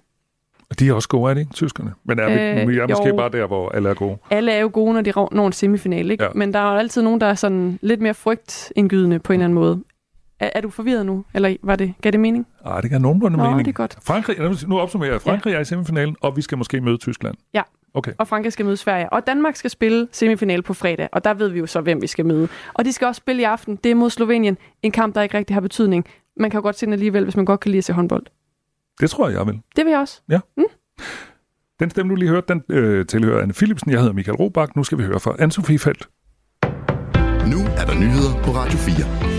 [0.78, 1.92] De er også gode, er det ikke, tyskerne?
[2.04, 4.18] Men er vi, øh, vi er måske jo, bare der, hvor alle er gode.
[4.30, 6.24] Alle er jo gode, når de når en semifinal, ikke?
[6.24, 6.30] Ja.
[6.34, 9.44] Men der er jo altid nogen, der er sådan lidt mere frygtindgydende på en eller
[9.44, 9.82] anden måde.
[10.40, 12.46] Er, er du forvirret nu, eller var det, gav det mening?
[12.64, 13.64] Ah, det kan nogenlunde Nå, mening.
[13.64, 13.98] det er godt.
[14.04, 14.36] Frankrig,
[14.68, 15.20] nu opsummerer jeg.
[15.20, 15.56] Frankrig ja.
[15.56, 17.34] er i semifinalen, og vi skal måske møde Tyskland.
[17.54, 17.62] Ja.
[17.96, 18.12] Okay.
[18.18, 19.12] Og Frankrig skal møde Sverige.
[19.12, 22.06] Og Danmark skal spille semifinal på fredag, og der ved vi jo så, hvem vi
[22.06, 22.48] skal møde.
[22.74, 23.76] Og de skal også spille i aften.
[23.76, 24.58] Det er mod Slovenien.
[24.82, 26.06] En kamp, der ikke rigtig har betydning.
[26.36, 28.26] Man kan jo godt se den alligevel, hvis man godt kan lide at se håndbold.
[29.00, 29.60] Det tror jeg, jeg vil.
[29.76, 30.20] Det vil jeg også.
[30.28, 30.40] Ja.
[30.56, 30.64] Mm.
[31.80, 33.90] Den stemme, du lige hørte, den øh, tilhører Anne Philipsen.
[33.90, 34.72] Jeg hedder Michael Robach.
[34.76, 36.08] Nu skal vi høre fra Anne-Sophie Feldt.
[37.52, 39.35] Nu er der nyheder på Radio 4.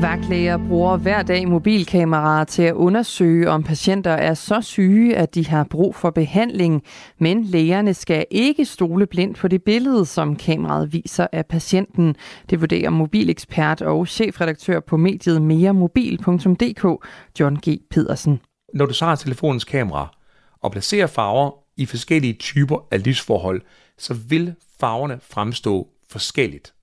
[0.00, 5.46] Vagtlæger bruger hver dag mobilkameraer til at undersøge, om patienter er så syge, at de
[5.46, 6.82] har brug for behandling.
[7.18, 12.16] Men lægerne skal ikke stole blindt på det billede, som kameraet viser af patienten.
[12.50, 17.06] Det vurderer mobilekspert og chefredaktør på mediet meremobil.dk,
[17.40, 17.80] John G.
[17.90, 18.40] Pedersen.
[18.74, 20.16] Når du så har telefonens kamera
[20.62, 23.62] og placerer farver i forskellige typer af lysforhold,
[23.98, 26.74] så vil farverne fremstå forskelligt.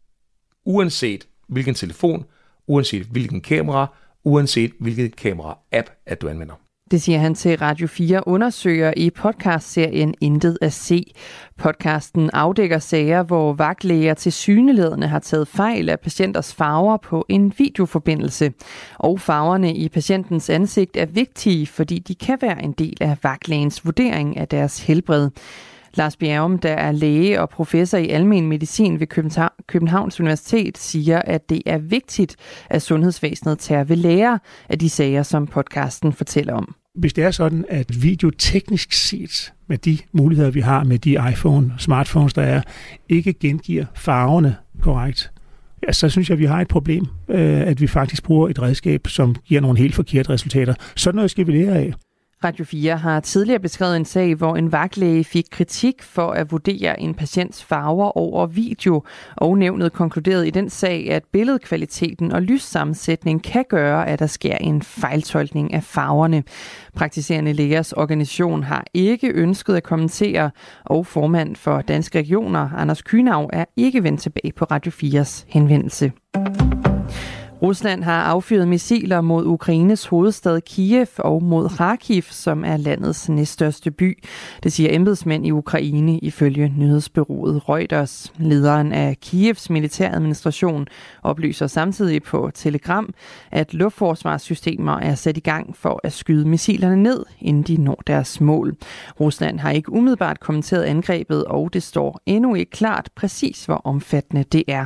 [0.66, 2.26] Uanset hvilken telefon
[2.68, 6.56] uanset hvilken kamera, uanset hvilket kamera-app, at du anvender.
[6.92, 11.14] Det siger han til Radio 4 undersøger i podcastserien Intet at se.
[11.58, 17.54] Podcasten afdækker sager, hvor vagtlæger til syneledende har taget fejl af patienters farver på en
[17.58, 18.54] videoforbindelse.
[18.96, 23.86] Og farverne i patientens ansigt er vigtige, fordi de kan være en del af vagtlægens
[23.86, 25.30] vurdering af deres helbred.
[25.98, 29.08] Lars Bjergum, der er læge og professor i almen medicin ved
[29.68, 32.36] Københavns Universitet, siger, at det er vigtigt,
[32.70, 36.76] at sundhedsvæsenet tager ved lære af de sager, som podcasten fortæller om.
[36.96, 41.12] Hvis det er sådan, at video teknisk set, med de muligheder, vi har med de
[41.32, 42.62] iPhone, smartphones, der er,
[43.10, 45.32] ikke gengiver farverne korrekt,
[45.88, 48.62] ja, så synes jeg, at vi har et problem, øh, at vi faktisk bruger et
[48.62, 50.74] redskab, som giver nogle helt forkerte resultater.
[50.96, 51.94] Sådan noget skal vi lære af.
[52.44, 57.00] Radio 4 har tidligere beskrevet en sag, hvor en vagtlæge fik kritik for at vurdere
[57.00, 59.04] en patients farver over video,
[59.36, 64.56] og nævnet konkluderede i den sag, at billedkvaliteten og lyssammensætning kan gøre, at der sker
[64.56, 66.44] en fejltolkning af farverne.
[66.96, 70.52] Praktiserende lægers organisation har ikke ønsket at kommentere,
[70.86, 76.12] og formand for Danske Regioner, Anders Kynav, er ikke vendt tilbage på Radio 4's henvendelse.
[77.66, 83.92] Rusland har affyret missiler mod Ukraines hovedstad Kiev og mod Kharkiv, som er landets næststørste
[83.92, 84.24] by.
[84.64, 88.34] Det siger embedsmænd i Ukraine ifølge nyhedsbyrået Reuters.
[88.38, 90.88] Lederen af Kievs militæradministration
[91.24, 93.14] oplyser samtidig på Telegram,
[93.52, 98.42] at luftforsvarssystemer er sat i gang for at skyde missilerne ned, inden de når deres
[98.42, 98.76] mål.
[99.20, 104.44] Rusland har ikke umiddelbart kommenteret angrebet, og det står endnu ikke klart præcis, hvor omfattende
[104.44, 104.86] det er.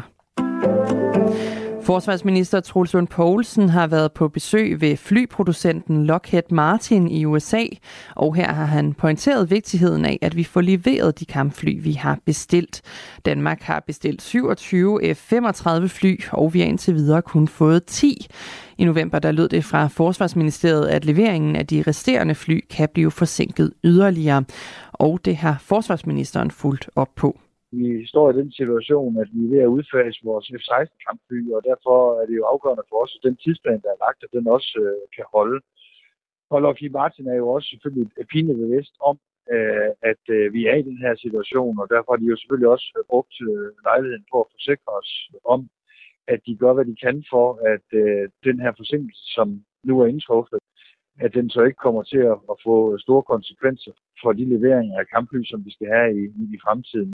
[1.89, 7.63] Forsvarsminister Troels Lund Poulsen har været på besøg ved flyproducenten Lockheed Martin i USA,
[8.15, 12.19] og her har han pointeret vigtigheden af, at vi får leveret de kampfly, vi har
[12.25, 12.81] bestilt.
[13.25, 18.27] Danmark har bestilt 27 F-35 fly, og vi har indtil videre kun fået 10.
[18.77, 23.11] I november der lød det fra Forsvarsministeriet, at leveringen af de resterende fly kan blive
[23.11, 24.43] forsinket yderligere,
[24.93, 27.39] og det har forsvarsministeren fulgt op på
[27.71, 32.21] vi står i den situation, at vi er ved at udfase vores F-16-kampfly, og derfor
[32.21, 34.71] er det jo afgørende for os, at den tidsplan, der er lagt, at den også
[34.85, 35.59] øh, kan holde.
[36.49, 39.15] Og Lockheed Martin er jo også selvfølgelig pinligt bevidst om,
[39.53, 42.69] øh, at øh, vi er i den her situation, og derfor har de jo selvfølgelig
[42.75, 45.11] også øh, brugt øh, lejligheden på at forsikre os
[45.55, 45.61] om,
[46.27, 49.47] at de gør, hvad de kan for, at øh, den her forsinkelse, som
[49.83, 50.59] nu er indtruffet,
[51.19, 55.07] at den så ikke kommer til at, at få store konsekvenser for de leveringer af
[55.07, 56.23] kampfly, som vi skal have i,
[56.55, 57.13] i fremtiden.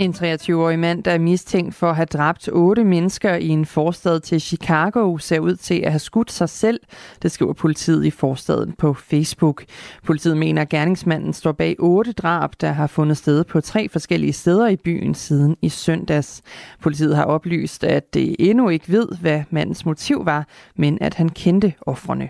[0.00, 4.20] En 23-årig mand, der er mistænkt for at have dræbt otte mennesker i en forstad
[4.20, 6.80] til Chicago, ser ud til at have skudt sig selv.
[7.22, 9.64] Det skriver politiet i forstaden på Facebook.
[10.06, 14.32] Politiet mener, at gerningsmanden står bag otte drab, der har fundet sted på tre forskellige
[14.32, 16.42] steder i byen siden i søndags.
[16.82, 21.28] Politiet har oplyst, at det endnu ikke ved, hvad mandens motiv var, men at han
[21.28, 22.28] kendte offrene.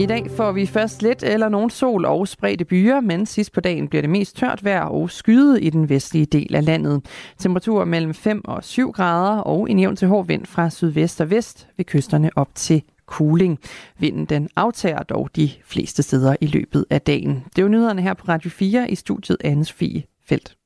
[0.00, 3.60] I dag får vi først lidt eller nogen sol og spredte byer, men sidst på
[3.60, 7.06] dagen bliver det mest tørt vejr og skyet i den vestlige del af landet.
[7.38, 11.30] Temperaturer mellem 5 og 7 grader og en jævn til hård vind fra sydvest og
[11.30, 13.58] vest ved kysterne op til cooling.
[13.98, 17.44] Vinden den aftager dog de fleste steder i løbet af dagen.
[17.56, 20.56] Det er nyhederne her på Radio 4 i studiet Anne Sofie Felt.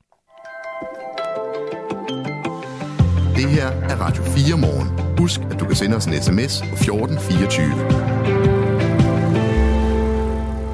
[3.37, 5.19] Det her er Radio 4 morgen.
[5.19, 8.62] Husk, at du kan sende os en sms på 1424.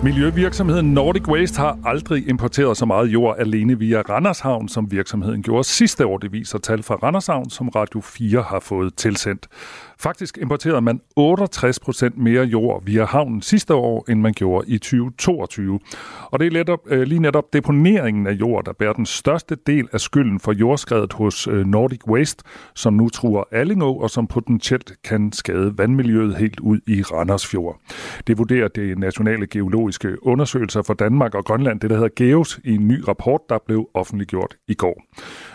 [0.03, 5.65] Miljøvirksomheden Nordic Waste har aldrig importeret så meget jord alene via Randershavn, som virksomheden gjorde
[5.65, 6.19] sidste år.
[6.19, 9.47] Det viser tal fra Randershavn, som Radio 4 har fået tilsendt.
[10.01, 14.79] Faktisk importerede man 68 procent mere jord via havnen sidste år, end man gjorde i
[14.79, 15.81] 2022.
[16.25, 19.89] Og det er netop, øh, lige netop deponeringen af jord, der bærer den største del
[19.93, 24.93] af skylden for jordskredet hos øh, Nordic Waste, som nu truer Allingå og som potentielt
[25.05, 27.81] kan skade vandmiljøet helt ud i Randersfjord.
[28.27, 32.75] Det vurderer det nationale geologiske undersøgelser for Danmark og Grønland, det der hedder GEOS, i
[32.75, 35.03] en ny rapport, der blev offentliggjort i går.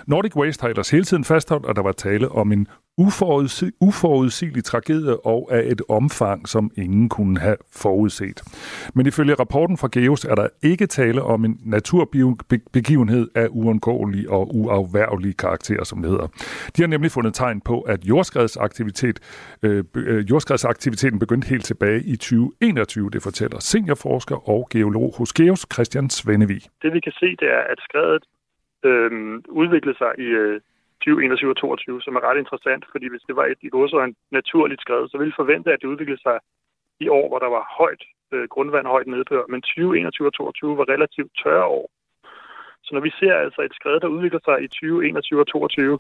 [0.07, 5.25] Nordic Waste har ellers hele tiden fastholdt, at der var tale om en uforudsigelig tragedie
[5.25, 8.41] og af et omfang, som ingen kunne have forudset.
[8.95, 14.55] Men ifølge rapporten fra Geos er der ikke tale om en naturbegivenhed af uundgåelig og
[14.55, 16.27] uafværlig karakter, som det hedder.
[16.77, 19.19] De har nemlig fundet tegn på, at jordskredsaktivitet,
[19.63, 25.67] øh, øh jordskredsaktiviteten begyndte helt tilbage i 2021, det fortæller seniorforsker og geolog hos Geos,
[25.73, 26.61] Christian Svennevig.
[26.81, 28.23] Det vi kan se, det er, at skredet
[28.85, 29.11] øh,
[29.49, 30.61] udviklede sig i øh,
[31.03, 33.69] 2021 og 22, som er ret interessant, fordi hvis det var et i
[34.07, 36.37] en naturligt skred, så ville forvente, at det udviklede sig
[36.99, 40.89] i år, hvor der var højt øh, grundvand, højt nedbør, men 2021 og 22 var
[40.93, 41.87] relativt tørre år.
[42.85, 45.99] Så når vi ser altså et skred, der udvikler sig i 2021 og 22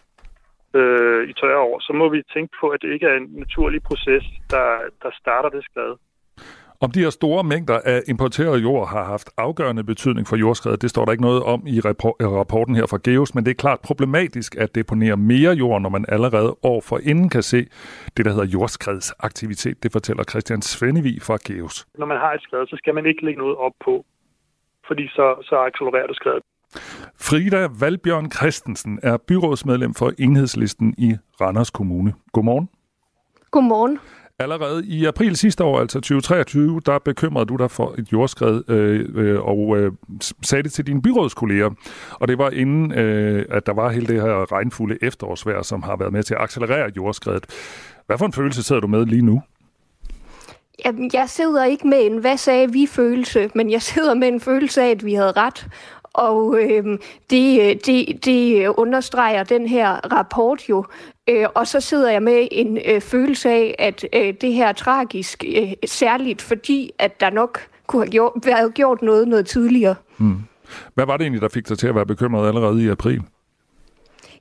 [0.79, 3.81] øh, i tørre år, så må vi tænke på, at det ikke er en naturlig
[3.89, 4.67] proces, der,
[5.03, 5.93] der starter det skred.
[6.81, 10.89] Om de her store mængder af importeret jord har haft afgørende betydning for jordskredet, det
[10.89, 14.55] står der ikke noget om i rapporten her fra Geos, men det er klart problematisk
[14.55, 17.67] at deponere mere jord, når man allerede år for inden kan se
[18.17, 19.83] det, der hedder jordskredsaktivitet.
[19.83, 21.87] Det fortæller Christian Svennevi fra Geos.
[21.97, 24.05] Når man har et skred, så skal man ikke lægge noget op på,
[24.87, 26.43] fordi så, så accelererer det skredet.
[27.21, 32.13] Frida Valbjørn Christensen er byrådsmedlem for enhedslisten i Randers Kommune.
[32.33, 32.69] Godmorgen.
[33.51, 33.99] Godmorgen.
[34.39, 39.05] Allerede i april sidste år, altså 2023, der bekymrede du dig for et jordskred øh,
[39.15, 39.91] øh, og øh,
[40.43, 41.69] sagde det til dine byrådskolleger.
[42.11, 45.95] Og det var inden, øh, at der var hele det her regnfulde efterårsvejr, som har
[45.95, 47.45] været med til at accelerere jordskredet.
[48.05, 49.41] Hvad for en følelse sidder du med lige nu?
[50.85, 54.39] Jamen, jeg sidder ikke med en hvad sagde vi følelse, men jeg sidder med en
[54.39, 55.67] følelse af, at vi havde ret.
[56.13, 56.99] Og øhm, øh,
[57.29, 60.85] det, det, det understreger den her rapport jo.
[61.29, 64.73] Øh, og så sidder jeg med en øh, følelse af, at øh, det her er
[64.73, 69.95] tragisk, øh, særligt fordi, at der nok kunne have gjort, været gjort noget noget tidligere.
[70.17, 70.37] Hmm.
[70.93, 73.21] Hvad var det egentlig, der fik dig til at være bekymret allerede i april?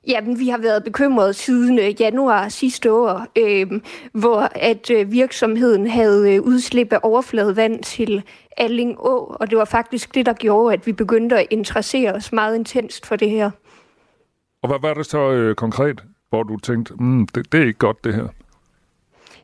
[0.07, 3.81] Jamen, vi har været bekymrede siden øh, januar sidste år, øh,
[4.13, 8.23] hvor at øh, virksomheden havde øh, udslip af overfladevand til
[8.57, 12.31] Alling Å, og det var faktisk det, der gjorde, at vi begyndte at interessere os
[12.31, 13.51] meget intenst for det her.
[14.61, 17.79] Og hvad var det så øh, konkret, hvor du tænkte, mm, det, det er ikke
[17.79, 18.27] godt det her?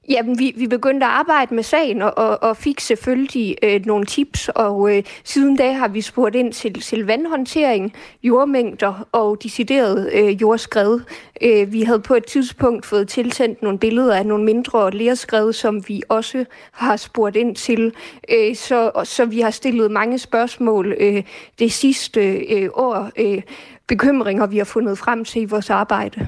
[0.10, 4.06] Jamen, vi, vi begyndte at arbejde med sagen og, og, og fik selvfølgelig øh, nogle
[4.06, 7.94] tips, og øh, siden da har vi spurgt ind til, til vandhåndtering,
[8.24, 11.00] jordmængder og decideret øh, jordskred.
[11.42, 15.88] Øh, vi havde på et tidspunkt fået tilsendt nogle billeder af nogle mindre lerskred, som
[15.88, 17.94] vi også har spurgt ind til.
[18.30, 21.24] Øh, så, så vi har stillet mange spørgsmål øh,
[21.60, 23.10] det sidste øh, år.
[23.18, 23.42] Øh,
[23.88, 26.28] bekymringer, vi har fundet frem til i vores arbejde.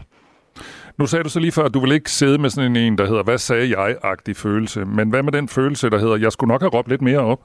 [1.02, 3.06] Nu sagde du så lige før, at du vil ikke sidde med sådan en, der
[3.06, 4.86] hedder, hvad sagde jeg-agtig følelse.
[4.86, 7.40] Men hvad med den følelse, der hedder, jeg skulle nok have råbt lidt mere op?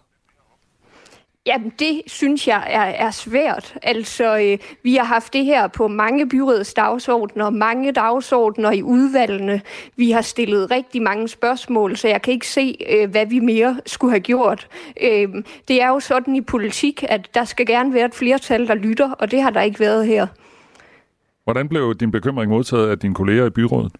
[1.46, 3.74] Jamen, det synes jeg er, er svært.
[3.82, 9.60] Altså, øh, vi har haft det her på mange byrådets dagsordner, mange dagsordner i udvalgene.
[9.96, 13.80] Vi har stillet rigtig mange spørgsmål, så jeg kan ikke se, øh, hvad vi mere
[13.86, 14.68] skulle have gjort.
[15.02, 15.28] Øh,
[15.68, 19.10] det er jo sådan i politik, at der skal gerne være et flertal, der lytter,
[19.10, 20.26] og det har der ikke været her.
[21.46, 23.92] Hvordan blev din bekymring modtaget af dine kolleger i byrådet?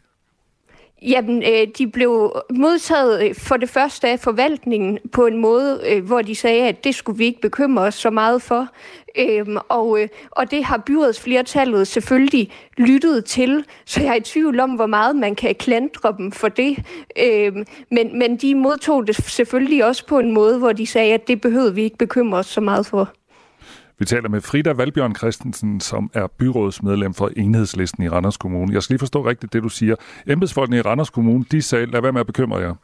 [1.03, 6.05] Jamen, øh, de blev modtaget øh, for det første af forvaltningen på en måde, øh,
[6.05, 8.69] hvor de sagde, at det skulle vi ikke bekymre os så meget for.
[9.19, 14.61] Øhm, og, øh, og det har byrådsflertallet selvfølgelig lyttet til, så jeg er i tvivl
[14.61, 16.79] om, hvor meget man kan klandre dem for det.
[17.25, 21.29] Øhm, men, men de modtog det selvfølgelig også på en måde, hvor de sagde, at
[21.29, 23.13] det behøvede vi ikke bekymre os så meget for.
[23.99, 28.75] Vi taler med Frida Valbjørn Christensen, som er byrådsmedlem for Enhedslisten i Randers Kommune.
[28.75, 29.97] Jeg skal lige forstå rigtigt det, du siger.
[30.27, 32.75] Embedsfolkene i Randers Kommune, de sagde, lad være med at bekymre jer.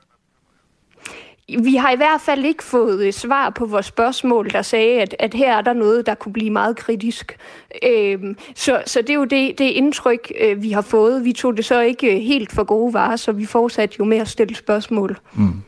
[1.49, 5.17] Vi har i hvert fald ikke fået øh, svar på vores spørgsmål, der sagde, at,
[5.19, 7.39] at her er der noget, der kunne blive meget kritisk.
[7.83, 11.25] Øhm, så, så det er jo det, det indtryk, øh, vi har fået.
[11.25, 14.19] Vi tog det så ikke øh, helt for gode varer, så vi fortsatte jo med
[14.19, 15.19] at stille spørgsmål.
[15.35, 15.63] Mm.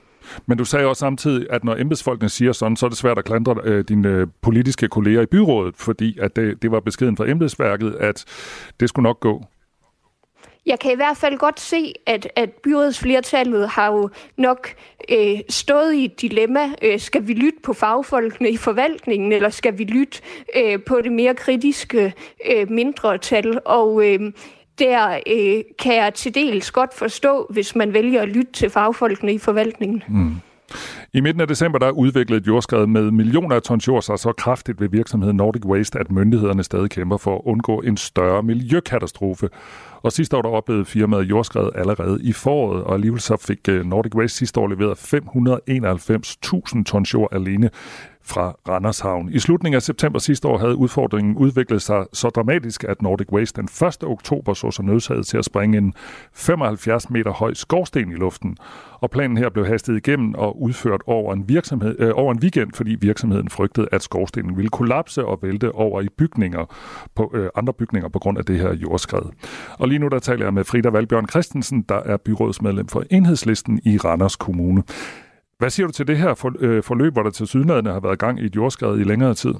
[0.46, 3.24] Men du sagde også samtidig, at når embedsfolkene siger sådan, så er det svært at
[3.24, 7.28] klandre øh, dine øh, politiske kolleger i byrådet, fordi at det, det var beskeden fra
[7.28, 8.24] embedsværket, at
[8.80, 9.44] det skulle nok gå.
[10.66, 14.68] jeg kan i hvert fald godt se, at, at byrådets byrådsflertallet har jo nok
[15.08, 16.72] øh, stået i et dilemma.
[16.82, 20.18] Øh, skal vi lytte på fagfolkene i forvaltningen, eller skal vi lytte
[20.56, 22.12] øh, på det mere kritiske
[22.50, 23.60] øh, mindretal?
[23.64, 24.32] Og øh,
[24.78, 29.32] der øh, kan jeg til dels godt forstå, hvis man vælger at lytte til fagfolkene
[29.32, 30.02] i forvaltningen.
[30.08, 30.34] Mm.
[31.12, 34.32] I midten af december der udviklede et jordskred med millioner af tons jord sig så
[34.32, 39.48] kraftigt ved virksomheden Nordic Waste, at myndighederne stadig kæmper for at undgå en større miljøkatastrofe.
[40.02, 43.84] Og sidste år der oplevede firmaet jordskred allerede i foråret, og alligevel så fik øh,
[43.86, 45.14] Nordic Waste sidste år leveret
[46.76, 47.70] 591.000 tons jord alene
[48.24, 49.28] fra Randershavn.
[49.32, 53.60] I slutningen af september sidste år havde udfordringen udviklet sig så dramatisk, at Nordic Waste
[53.60, 54.04] den 1.
[54.04, 55.94] oktober så sig nødsaget til at springe en
[56.32, 58.56] 75 meter høj skorsten i luften.
[59.00, 62.72] Og planen her blev hastet igennem og udført over en, virksomhed, øh, over en weekend,
[62.74, 66.64] fordi virksomheden frygtede, at skorstenen ville kollapse og vælte over i bygninger
[67.14, 69.22] på øh, andre bygninger på grund af det her jordskred.
[69.78, 73.80] Og lige nu der taler jeg med Frida Valbjørn Christensen, der er byrådsmedlem for Enhedslisten
[73.84, 74.82] i Randers Kommune.
[75.58, 78.40] Hvad siger du til det her øh, forløb, hvor der til sydlandene har været gang
[78.40, 79.54] i et jordskred i længere tid?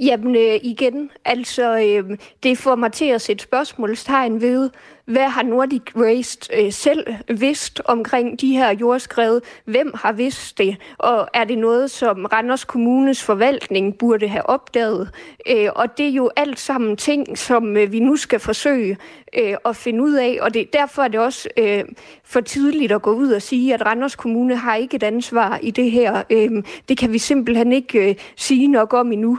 [0.00, 4.70] Jamen øh, igen, altså øh, det får mig til at sætte spørgsmålstegn ved,
[5.04, 9.40] hvad har Nordic Waste øh, selv vidst omkring de her jordskred?
[9.64, 10.76] Hvem har vidst det?
[10.98, 15.10] Og er det noget, som Randers Kommunes forvaltning burde have opdaget?
[15.50, 18.96] Øh, og det er jo alt sammen ting, som øh, vi nu skal forsøge
[19.38, 20.38] øh, at finde ud af.
[20.40, 21.84] Og det, derfor er det også øh,
[22.24, 25.70] for tidligt at gå ud og sige, at Randers Kommune har ikke et ansvar i
[25.70, 26.22] det her.
[26.30, 26.50] Øh,
[26.88, 29.38] det kan vi simpelthen ikke øh, sige nok om endnu.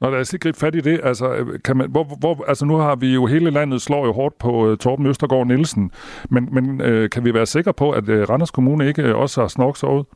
[0.00, 1.00] Nå, lad os lige gribe fat i det.
[1.02, 4.12] Altså, øh, kan man, hvor, hvor, altså nu har vi jo hele landet slår jo
[4.12, 5.90] hårdt på uh, Torben Østergaard Nielsen,
[6.30, 9.48] men, men uh, kan vi være sikre på, at uh, Randers Kommune ikke også har
[9.48, 10.06] snorksovet?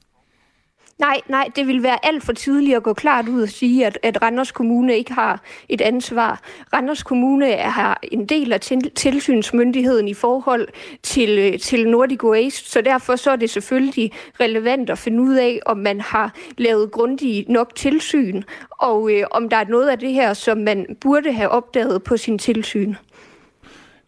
[0.98, 3.98] Nej, nej, det vil være alt for tidligt at gå klart ud og sige, at,
[4.02, 6.40] at Randers Kommune ikke har et ansvar.
[6.72, 8.60] Randers Kommune har en del af
[8.94, 10.68] tilsynsmyndigheden i forhold
[11.02, 15.34] til, øh, til Nordic Waste, så derfor så er det selvfølgelig relevant at finde ud
[15.34, 19.98] af, om man har lavet grundigt nok tilsyn, og øh, om der er noget af
[19.98, 22.94] det her, som man burde have opdaget på sin tilsyn.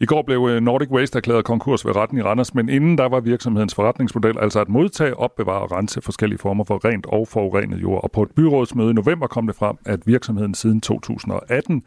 [0.01, 3.09] I går blev øh, Nordic Waste erklæret konkurs ved retten i Randers, men inden der
[3.09, 7.83] var virksomhedens forretningsmodel altså at modtage, opbevare og rense forskellige former for rent og forurenet
[7.83, 8.03] jord.
[8.03, 11.83] Og på et byrådsmøde i november kom det frem, at virksomheden siden 2018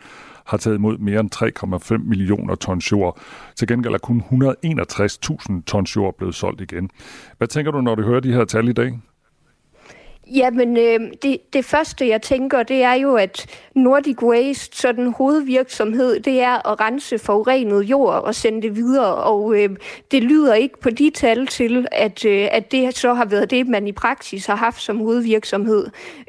[0.46, 1.36] har taget imod mere end
[2.02, 3.20] 3,5 millioner tons jord.
[3.56, 6.90] Til gengæld er kun 161.000 tons jord blevet solgt igen.
[7.38, 9.00] Hvad tænker du, når du hører de her tal i dag?
[10.36, 15.14] Jamen, øh, det, det første, jeg tænker, det er jo, at Nordic Waste, så den
[15.14, 19.16] hovedvirksomhed, det er at rense forurenet jord og sende det videre.
[19.16, 19.70] Og øh,
[20.12, 23.68] det lyder ikke på de tal til, at, øh, at det så har været det,
[23.68, 25.88] man i praksis har haft som hovedvirksomhed.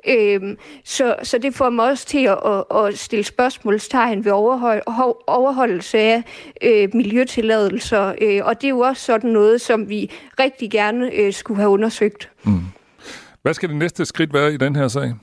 [0.09, 4.83] Øh, så, så det får mig også til at, at, at stille spørgsmålstegn ved overhold,
[5.27, 6.23] overholdelse af
[6.63, 8.15] øh, miljøtilladelser.
[8.21, 11.71] Øh, og det er jo også sådan noget, som vi rigtig gerne øh, skulle have
[11.71, 12.31] undersøgt.
[12.45, 12.61] Mm.
[13.43, 15.15] Hvad skal det næste skridt være i den her sag?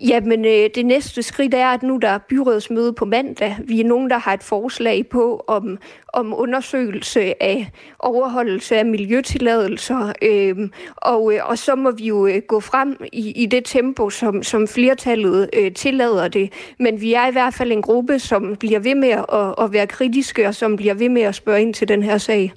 [0.00, 3.56] Jamen, øh, det næste skridt er, at nu der er byrådsmøde på mandag.
[3.64, 5.78] Vi er nogen, der har et forslag på om,
[6.12, 10.12] om undersøgelse af overholdelse af miljøtilladelser.
[10.22, 10.56] Øh,
[10.96, 14.42] og, øh, og så må vi jo øh, gå frem i, i det tempo, som,
[14.42, 16.52] som flertallet øh, tillader det.
[16.78, 19.86] Men vi er i hvert fald en gruppe, som bliver ved med at, at være
[19.86, 22.52] kritiske, og som bliver ved med at spørge ind til den her sag.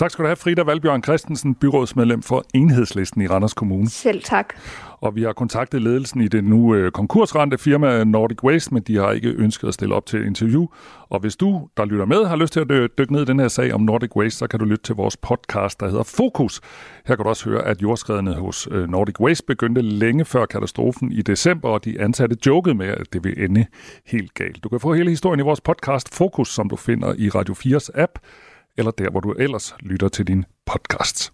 [0.00, 3.90] Tak skal du have, Frida Valbjørn Christensen, byrådsmedlem for Enhedslisten i Randers Kommune.
[3.90, 4.54] Selv tak.
[5.00, 8.96] Og vi har kontaktet ledelsen i det nu øh, konkursrente firma Nordic Waste, men de
[8.96, 10.66] har ikke ønsket at stille op til interview.
[11.08, 13.48] Og hvis du, der lytter med, har lyst til at dykke ned i den her
[13.48, 16.60] sag om Nordic Waste, så kan du lytte til vores podcast, der hedder Fokus.
[17.06, 21.12] Her kan du også høre, at jordskredene hos øh, Nordic Waste begyndte længe før katastrofen
[21.12, 23.66] i december, og de ansatte jokede med, at det vil ende
[24.06, 24.64] helt galt.
[24.64, 27.88] Du kan få hele historien i vores podcast Fokus, som du finder i Radio 4's
[27.94, 28.18] app,
[28.80, 31.32] eller der, hvor du ellers lytter til din podcast.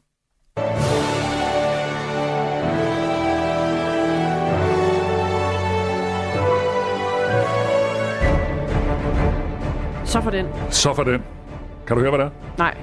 [10.05, 10.47] Så for den.
[10.71, 11.23] Så for den.
[11.87, 12.31] Kan du høre, hvad det er?
[12.59, 12.75] Nej.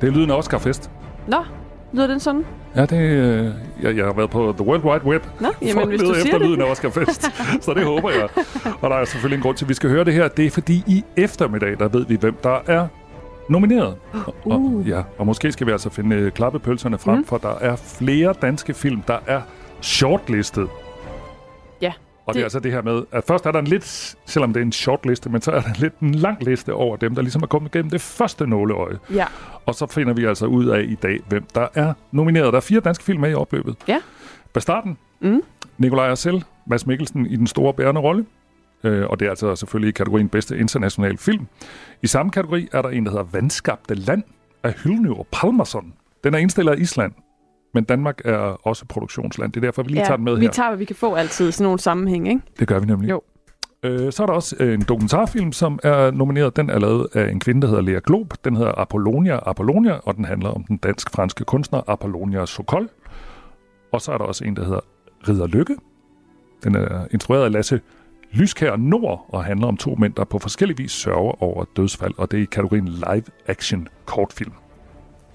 [0.00, 0.90] Det er lyden af Oscarfest.
[1.28, 1.44] Nå,
[1.92, 2.44] lyder den sådan?
[2.76, 3.52] Ja, det, øh,
[3.82, 6.46] jeg, jeg har været på The World Wide Web Nå, jamen, hvis du efter det.
[6.46, 7.22] lyden af Oscarfest.
[7.64, 8.28] så det håber jeg.
[8.80, 10.28] Og der er selvfølgelig en grund til, at vi skal høre det her.
[10.28, 12.88] Det er fordi i eftermiddag, der ved vi, hvem der er
[13.50, 13.96] nomineret.
[14.14, 14.52] Uh.
[14.52, 17.24] Og, ja, og måske skal vi altså finde øh, klappepølserne frem, mm.
[17.24, 19.40] for der er flere danske film, der er
[19.80, 20.68] shortlistet.
[21.82, 21.92] Ja.
[22.26, 24.52] Og det, det er altså det her med, at først er der en lidt, selvom
[24.52, 27.22] det er en shortliste, men så er der lidt en lang liste over dem, der
[27.22, 28.98] ligesom er kommet igennem det første nåleøje.
[29.14, 29.26] Ja.
[29.66, 32.52] Og så finder vi altså ud af i dag, hvem der er nomineret.
[32.52, 33.76] Der er fire danske film med i opløbet.
[33.88, 33.98] Ja.
[34.52, 35.42] Bastarden, mm.
[35.78, 38.26] Nikolaj Arcel, Mads Mikkelsen i den store bærende rolle.
[38.84, 41.46] Øh, og det er altså selvfølgelig i kategorien bedste international film.
[42.02, 44.22] I samme kategori er der en, der hedder Vandskabte Land
[44.62, 45.92] af Hylny og Palmerson.
[46.24, 47.12] Den er indstillet af Island,
[47.74, 49.52] men Danmark er også produktionsland.
[49.52, 50.50] Det er derfor, vi lige tager den med vi her.
[50.50, 52.40] tager, hvad vi kan få altid sådan nogle sammenhæng, ikke?
[52.58, 53.10] Det gør vi nemlig.
[53.10, 53.22] Jo.
[53.82, 56.56] Øh, så er der også øh, en dokumentarfilm, som er nomineret.
[56.56, 58.34] Den er lavet af en kvinde, der hedder Lea Glob.
[58.44, 62.88] Den hedder Apollonia Apollonia, og den handler om den dansk-franske kunstner Apollonia Sokol.
[63.92, 64.80] Og så er der også en, der hedder
[65.28, 65.76] Ridder Lykke.
[66.64, 67.80] Den er instrueret af Lasse
[68.32, 72.30] Lyskær Nord og handler om to mænd, der på forskellig vis sørger over dødsfald, og
[72.30, 74.52] det er i kategorien live action kortfilm.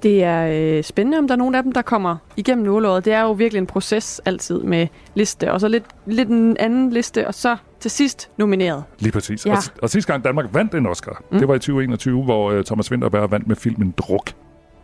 [0.04, 3.06] Det er øh, spændende, om der er nogen af dem, der kommer igennem nålåret.
[3.06, 6.90] Det er jo virkelig en proces altid med liste, og så lidt, lidt en anden
[6.90, 8.84] liste, og så til sidst nomineret.
[9.00, 9.46] Lige præcis.
[9.46, 9.52] Ja.
[9.52, 11.40] Og, og sidste gang Danmark vandt en Oscar, mm.
[11.40, 14.32] det var i 2021, hvor uh, Thomas Winterberg vandt med filmen Druk.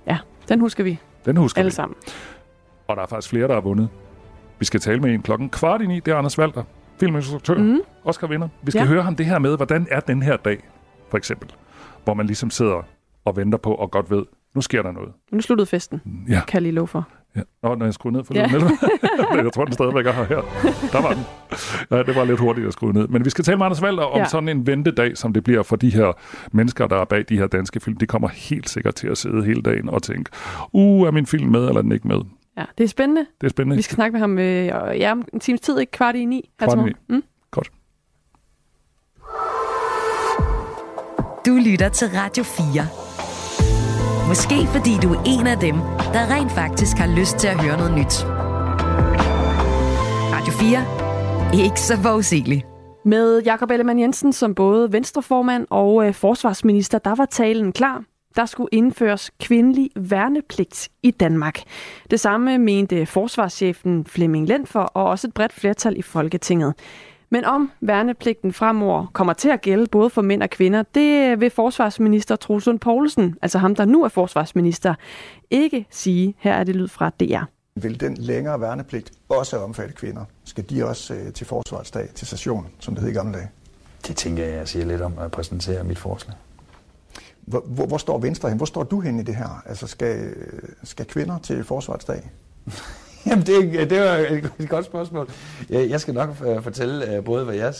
[0.07, 0.17] Ja,
[0.49, 1.75] den husker vi Den husker alle vi.
[1.75, 1.95] sammen.
[2.87, 3.89] Og der er faktisk flere, der har vundet.
[4.59, 5.99] Vi skal tale med en klokken kvart i ni.
[5.99, 6.63] Det er Anders Walter,
[7.05, 7.79] filminstruktør, mm.
[8.05, 8.47] Oscar vinder.
[8.63, 8.85] Vi skal Ja.
[8.87, 10.63] høre ham det her med, hvordan er den her dag,
[11.09, 11.49] for eksempel.
[12.03, 12.81] Hvor man ligesom sidder
[13.25, 14.23] og venter på og godt ved,
[14.55, 15.09] nu sker der noget.
[15.31, 16.41] Nu sluttede festen, Ja.
[16.47, 17.07] kan jeg lige love for.
[17.35, 17.41] Ja.
[17.63, 18.47] Nå, når jeg skruede ned for Ja.
[18.47, 18.71] lyden.
[19.45, 20.23] Jeg tror, den stadigvæk er her.
[20.23, 20.41] her.
[20.91, 21.23] Der var den.
[21.91, 23.07] Ja, det var lidt hurtigt at skrue ned.
[23.07, 24.25] Men vi skal tale med Anders Valder om ja.
[24.25, 26.11] sådan en ventedag, som det bliver for de her
[26.51, 27.97] mennesker, der er bag de her danske film.
[27.97, 30.31] De kommer helt sikkert til at sidde hele dagen og tænke,
[30.73, 32.17] uh, er min film med, eller er den ikke med?
[32.61, 33.25] Ja, det er spændende.
[33.41, 33.75] Det er spændende.
[33.75, 34.65] Vi skal snakke med ham øh,
[34.99, 36.49] ja, om en times tid, ikke kvart i ni.
[36.59, 36.93] Kvart i morgen.
[37.09, 37.23] Mm?
[37.51, 37.71] Godt.
[41.45, 42.87] Du lytter til Radio 4.
[44.27, 45.75] Måske fordi du er en af dem,
[46.13, 48.25] der rent faktisk har lyst til at høre noget nyt.
[50.35, 51.65] Radio 4.
[51.65, 52.65] Ikke så forudsigeligt.
[53.05, 58.03] Med Jakob Ellemann Jensen som både venstreformand og øh, forsvarsminister, der var talen klar.
[58.35, 61.59] Der skulle indføres kvindelig værnepligt i Danmark.
[62.11, 66.73] Det samme mente forsvarschefen Flemming Lenfer og også et bredt flertal i Folketinget.
[67.29, 71.49] Men om værnepligten fremover kommer til at gælde både for mænd og kvinder, det vil
[71.49, 74.95] forsvarsminister Troels Lund Poulsen, altså ham der nu er forsvarsminister,
[75.49, 76.35] ikke sige.
[76.37, 77.43] Her er det lyd fra DR.
[77.75, 80.25] Vil den længere værnepligt også omfatte kvinder?
[80.43, 83.49] Skal de også øh, til forsvarsdag, til session, som det hed i gamle dage?
[84.07, 86.35] Det tænker jeg, jeg siger lidt om, når jeg præsenterer mit forslag.
[87.51, 88.57] Hvor, hvor, hvor står Venstre hen?
[88.57, 89.63] Hvor står du hen i det her?
[89.65, 90.33] Altså, skal,
[90.83, 92.29] skal kvinder til forsvarsdag?
[93.25, 95.29] Jamen, det, er- det var et, et godt spørgsmål.
[95.69, 97.73] Jeg jeg skal nok øh, fortælle øh, både, hvad jeg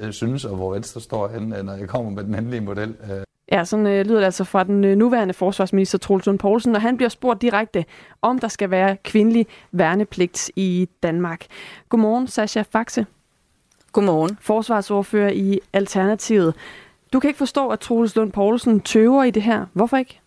[0.00, 2.94] øh, synes, og hvor Venstre står øh, når jeg kommer med den endelige model.
[3.52, 6.80] Ja, sådan øh, lyder det altså fra den øh, nuværende forsvarsminister Troels Lund Poulsen, når
[6.80, 7.84] han bliver spurgt direkte,
[8.22, 11.46] om der skal være kvindelig værnepligt i Danmark.
[11.88, 13.06] Godmorgen, Sascha Faxe.
[13.92, 14.38] Godmorgen.
[14.40, 16.54] Forsvarsordfører i Alternativet.
[17.12, 19.66] Du kan ikke forstå, at Troels Lund Poulsen tøver i det her.
[19.72, 20.20] Hvorfor ikke?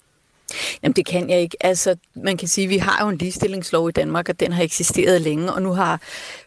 [0.84, 1.58] Jamen det kan jeg ikke.
[1.60, 4.64] Altså, man kan sige, at vi har jo en ligestillingslov i Danmark, og den har
[4.64, 6.02] eksisteret længe, og nu har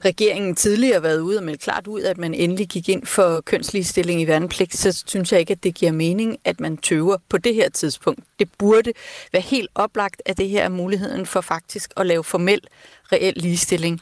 [0.04, 4.20] regeringen tidligere været ude og meldt klart ud, at man endelig gik ind for kønsligestilling
[4.20, 7.54] i værnepligt, så synes jeg ikke, at det giver mening, at man tøver på det
[7.54, 8.20] her tidspunkt.
[8.38, 8.92] Det burde
[9.32, 12.60] være helt oplagt, at det her er muligheden for faktisk at lave formel,
[13.12, 14.00] reel ligestilling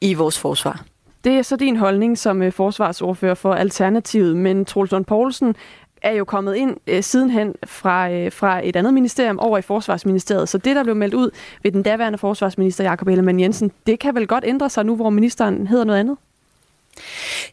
[0.00, 0.84] i vores forsvar.
[1.24, 5.56] Det er så din holdning som øh, forsvarsordfører for Alternativet, men Troels Lund Poulsen
[6.02, 10.48] er jo kommet ind øh, sidenhen fra, øh, fra et andet ministerium over i Forsvarsministeriet.
[10.48, 11.30] Så det, der blev meldt ud
[11.62, 15.10] ved den daværende forsvarsminister Jakob Ellemann Jensen, det kan vel godt ændre sig nu, hvor
[15.10, 16.16] ministeren hedder noget andet?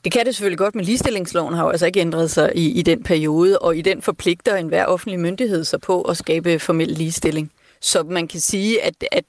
[0.04, 2.82] Det kan det selvfølgelig godt, men ligestillingsloven har jo altså ikke ændret sig i, i
[2.82, 7.52] den periode, og i den forpligter enhver offentlig myndighed sig på at skabe formel ligestilling.
[7.82, 9.26] Så man kan sige, at, at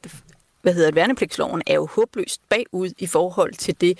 [0.66, 3.98] hvad hedder det, værnepligtsloven er jo håbløst bagud i forhold til det.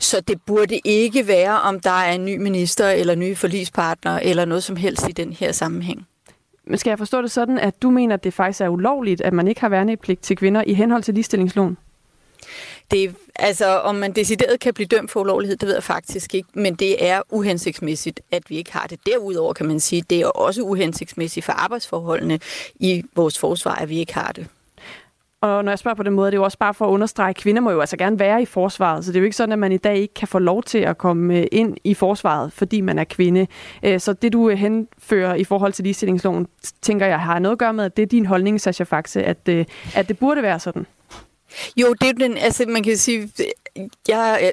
[0.00, 4.44] Så det burde ikke være, om der er en ny minister eller nye forlispartner eller
[4.44, 6.06] noget som helst i den her sammenhæng.
[6.64, 9.32] Men skal jeg forstå det sådan, at du mener, at det faktisk er ulovligt, at
[9.32, 11.76] man ikke har værnepligt til kvinder i henhold til ligestillingsloven?
[12.90, 16.48] Det, altså, om man decideret kan blive dømt for ulovlighed, det ved jeg faktisk ikke,
[16.54, 18.98] men det er uhensigtsmæssigt, at vi ikke har det.
[19.06, 22.40] Derudover kan man sige, at det er også uhensigtsmæssigt for arbejdsforholdene
[22.74, 24.46] i vores forsvar, at vi ikke har det.
[25.40, 27.30] Og når jeg spørger på den måde, det er jo også bare for at understrege,
[27.30, 29.52] at kvinder må jo altså gerne være i forsvaret, så det er jo ikke sådan,
[29.52, 32.52] at man i dag ikke kan få lov til at komme øh, ind i forsvaret,
[32.52, 33.46] fordi man er kvinde.
[33.82, 36.46] Øh, så det, du øh, henfører i forhold til ligestillingsloven,
[36.82, 39.48] tænker jeg har noget at gøre med, at det er din holdning, Sasha Faxe, at,
[39.94, 40.86] at det burde være sådan.
[41.76, 43.30] Jo, det er den, altså man kan sige,
[44.08, 44.52] jeg,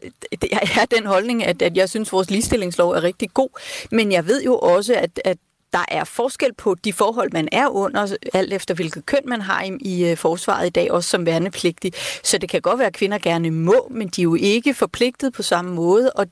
[0.51, 3.49] jeg er den holdning, at, at jeg synes, at vores ligestillingslov er rigtig god,
[3.91, 5.37] men jeg ved jo også, at, at
[5.75, 9.63] der er forskel på de forhold, man er under, alt efter hvilket køn man har
[9.63, 11.93] i, i øh, forsvaret i dag, også som værnepligtig.
[12.23, 15.33] Så det kan godt være, at kvinder gerne må, men de er jo ikke forpligtet
[15.33, 16.27] på samme måde, og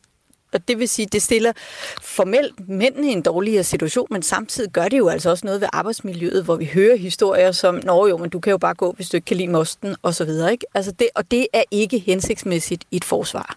[0.54, 1.52] og det vil sige, det stiller
[2.02, 5.68] formelt mændene i en dårligere situation, men samtidig gør det jo altså også noget ved
[5.74, 9.10] arbejdsmiljøet, hvor vi hører historier som, nå jo, men du kan jo bare gå, hvis
[9.10, 10.52] du ikke kan lide mosten, og så videre.
[10.52, 10.66] Ikke?
[10.74, 13.56] Altså det, og det er ikke hensigtsmæssigt i et forsvar.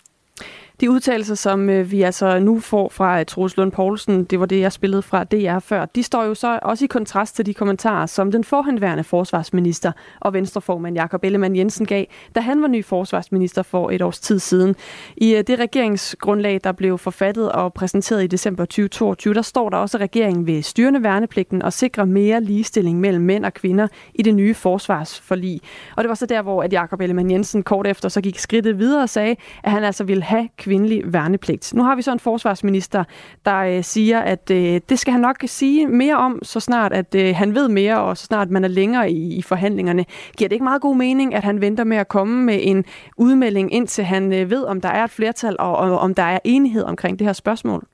[0.81, 4.47] De udtalelser, som øh, vi altså nu får fra øh, Troels Lund Poulsen, det var
[4.47, 7.55] det, jeg spillede fra DR før, de står jo så også i kontrast til de
[7.55, 12.05] kommentarer, som den forhenværende forsvarsminister og venstreformand Jakob Ellemann Jensen gav,
[12.35, 14.75] da han var ny forsvarsminister for et års tid siden.
[15.17, 19.77] I øh, det regeringsgrundlag, der blev forfattet og præsenteret i december 2022, der står der
[19.77, 24.23] også, at regeringen vil styrende værnepligten og sikre mere ligestilling mellem mænd og kvinder i
[24.23, 25.61] det nye forsvarsforlig.
[25.97, 28.79] Og det var så der, hvor at Jakob Ellemann Jensen kort efter så gik skridtet
[28.79, 31.75] videre og sagde, at han altså ville have kvindelig værnepligt.
[31.75, 33.05] Nu har vi så en forsvarsminister,
[33.45, 37.15] der øh, siger, at øh, det skal han nok sige mere om, så snart at
[37.15, 40.05] øh, han ved mere, og så snart man er længere i, i forhandlingerne.
[40.37, 42.85] Giver det ikke meget god mening, at han venter med at komme med en
[43.17, 46.39] udmelding, indtil han øh, ved, om der er et flertal, og, og om der er
[46.45, 47.87] enighed omkring det her spørgsmål?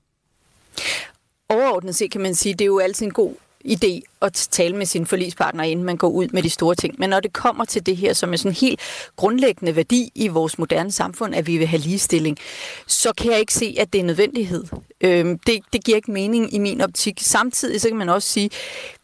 [1.48, 3.34] Overordnet set kan man sige, at det er jo altid en god
[3.64, 6.94] idé at tale med sin forlispartnere, inden man går ud med de store ting.
[6.98, 8.80] Men når det kommer til det her, som er sådan en helt
[9.16, 12.38] grundlæggende værdi i vores moderne samfund, at vi vil have ligestilling,
[12.86, 14.64] så kan jeg ikke se, at det er nødvendighed.
[15.00, 17.20] Øhm, det, det giver ikke mening i min optik.
[17.20, 18.52] Samtidig så kan man også sige, at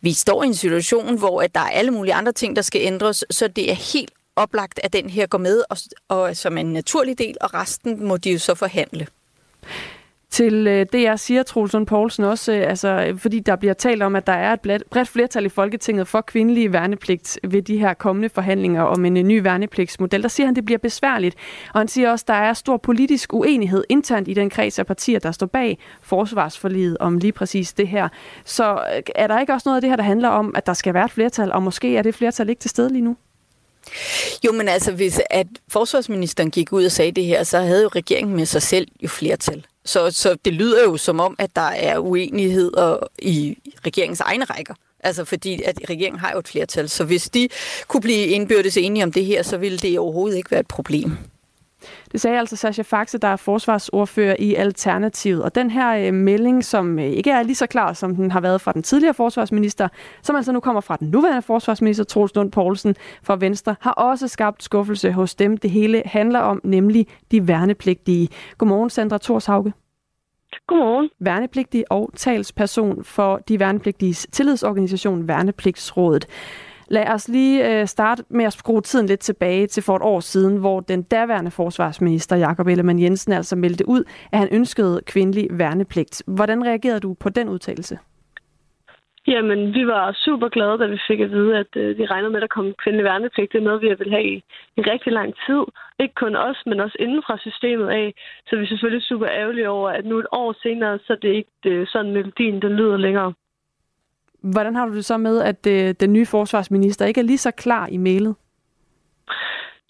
[0.00, 2.80] vi står i en situation, hvor at der er alle mulige andre ting, der skal
[2.84, 5.76] ændres, så det er helt oplagt, at den her går med, og,
[6.08, 9.06] og som en naturlig del, og resten må de jo så forhandle.
[10.30, 14.02] Til øh, det, jeg siger, Troels Poulsen, også, øh, altså, øh, fordi der bliver talt
[14.02, 14.60] om, at der er et
[14.90, 19.22] bredt flertal i Folketinget for kvindelig værnepligt ved de her kommende forhandlinger om en øh,
[19.22, 20.22] ny værnepligtsmodel.
[20.22, 21.36] Der siger han, at det bliver besværligt.
[21.74, 24.86] Og han siger også, at der er stor politisk uenighed internt i den kreds af
[24.86, 28.08] partier, der står bag forsvarsforliget om lige præcis det her.
[28.44, 30.72] Så øh, er der ikke også noget af det her, der handler om, at der
[30.72, 33.16] skal være et flertal, og måske er det flertal ikke til stede lige nu?
[34.44, 37.88] Jo, men altså, hvis at forsvarsministeren gik ud og sagde det her, så havde jo
[37.88, 39.66] regeringen med sig selv jo flertal.
[39.88, 42.72] Så, så det lyder jo som om, at der er uenighed
[43.18, 44.74] i regeringens egne rækker.
[45.00, 46.88] Altså fordi, at regeringen har jo et flertal.
[46.88, 47.48] Så hvis de
[47.86, 51.16] kunne blive indbyrdes enige om det her, så ville det overhovedet ikke være et problem.
[52.12, 55.42] Det sagde altså Sascha Faxe, der er forsvarsordfører i Alternativet.
[55.42, 58.40] Og den her øh, melding, som øh, ikke er lige så klar, som den har
[58.40, 59.88] været fra den tidligere forsvarsminister,
[60.22, 64.28] som altså nu kommer fra den nuværende forsvarsminister, Troels Lund Poulsen fra Venstre, har også
[64.28, 68.28] skabt skuffelse hos dem, det hele handler om, nemlig de værnepligtige.
[68.58, 69.72] Godmorgen, Sandra Torshauge.
[70.66, 71.10] Godmorgen.
[71.20, 76.26] Værnepligtig og talsperson for de værnepligtiges tillidsorganisation Værnepligtsrådet.
[76.90, 80.20] Lad os lige øh, starte med at skrue tiden lidt tilbage til for et år
[80.20, 85.48] siden, hvor den daværende forsvarsminister Jakob Ellemann Jensen altså meldte ud, at han ønskede kvindelig
[85.50, 86.22] værnepligt.
[86.26, 87.98] Hvordan reagerede du på den udtalelse?
[89.26, 92.40] Jamen, vi var super glade, da vi fik at vide, at øh, vi regnede med,
[92.40, 93.52] at der kom kvindelig værnepligt.
[93.52, 94.42] Det er noget, vi vil have i
[94.76, 95.62] en rigtig lang tid.
[96.00, 98.14] Ikke kun os, men også inden fra systemet af.
[98.46, 101.36] Så vi er selvfølgelig super ærgerlige over, at nu et år senere, så det er
[101.42, 103.32] ikke øh, sådan melodien, den lyder længere.
[104.42, 107.50] Hvordan har du det så med, at øh, den nye forsvarsminister ikke er lige så
[107.50, 108.34] klar i mailet?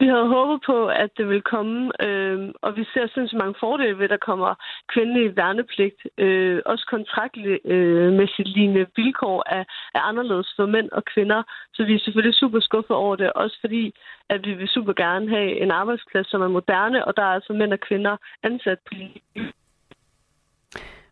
[0.00, 3.98] Vi havde håbet på, at det ville komme, øh, og vi ser sindssygt mange fordele
[3.98, 4.54] ved, at der kommer
[4.92, 6.00] kvindelig værnepligt.
[6.18, 11.42] Øh, også kontraktmæssigt øh, lignende vilkår er, er anderledes for mænd og kvinder.
[11.74, 13.94] Så vi er selvfølgelig super skuffet over det, også fordi,
[14.28, 17.52] at vi vil super gerne have en arbejdsplads, som er moderne, og der er altså
[17.52, 18.94] mænd og kvinder ansat på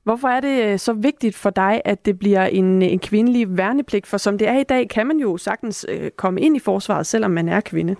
[0.06, 3.56] Hvorfor er det øh, så vigtigt for dig, at det bliver en, øh, en kvindelig
[3.58, 4.06] værnepligt?
[4.06, 7.06] For som det er i dag, kan man jo sagtens øh, komme ind i forsvaret,
[7.06, 7.96] selvom man er kvinde.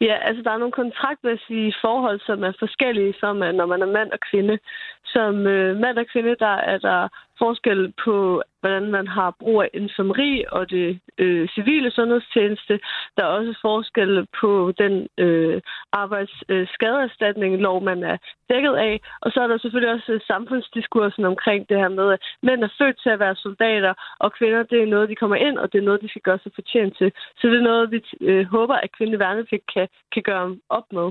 [0.00, 3.86] Ja, altså der er nogle kontraktmæssige forhold, som er forskellige, som øh, når man er
[3.86, 4.58] mand og kvinde.
[5.04, 7.08] Som øh, mand og kvinde, der er der
[7.44, 12.74] forskel på, hvordan man har brug af infirmeri og det øh, civile sundhedstjeneste.
[13.16, 15.60] Der er også forskel på den øh,
[15.92, 18.16] arbejdsskadeerstatning, øh, lov man er
[18.50, 18.94] dækket af.
[19.22, 22.76] Og så er der selvfølgelig også øh, samfundsdiskursen omkring det her med, at mænd er
[22.78, 25.78] født til at være soldater, og kvinder, det er noget, de kommer ind, og det
[25.78, 27.12] er noget, de skal gøre sig fortjent til.
[27.38, 31.08] Så det er noget, vi øh, håber, at kvindelig værnepligt kan, kan gøre op med.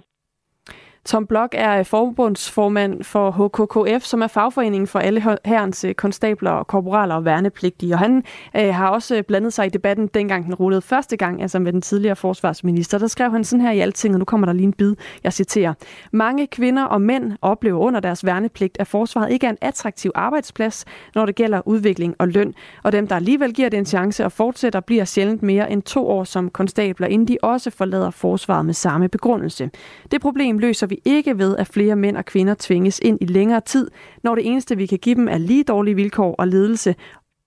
[1.06, 6.64] Tom Blok er øh, forbundsformand for HKKF, som er fagforeningen for alle herrens øh, konstabler,
[6.64, 7.93] korporaler og værnepligtige.
[7.93, 8.24] Og han
[8.58, 11.74] øh, har også øh, blandet sig i debatten, dengang den rullede første gang, altså med
[11.74, 12.97] den tidligere forsvarsminister.
[12.97, 15.34] Der skrev han sådan her i alting, og nu kommer der lige en bid, jeg
[15.34, 15.74] citerer.
[16.12, 20.86] Mange kvinder og mænd oplever under deres værnepligt, at forsvaret ikke er en attraktiv arbejdsplads,
[21.16, 22.54] når det gælder udvikling og løn.
[22.84, 26.08] Og dem, der alligevel giver det en chance og fortsætter, bliver sjældent mere end to
[26.08, 29.70] år som konstabler, inden de også forlader forsvaret med samme begrundelse.
[30.12, 33.62] Det problem løser vi ikke ved, at flere mænd og kvinder tvinges ind i længere
[33.62, 33.92] tid,
[34.24, 36.96] når det eneste, vi kan give dem, er lige dårlige vilkår og ledelse,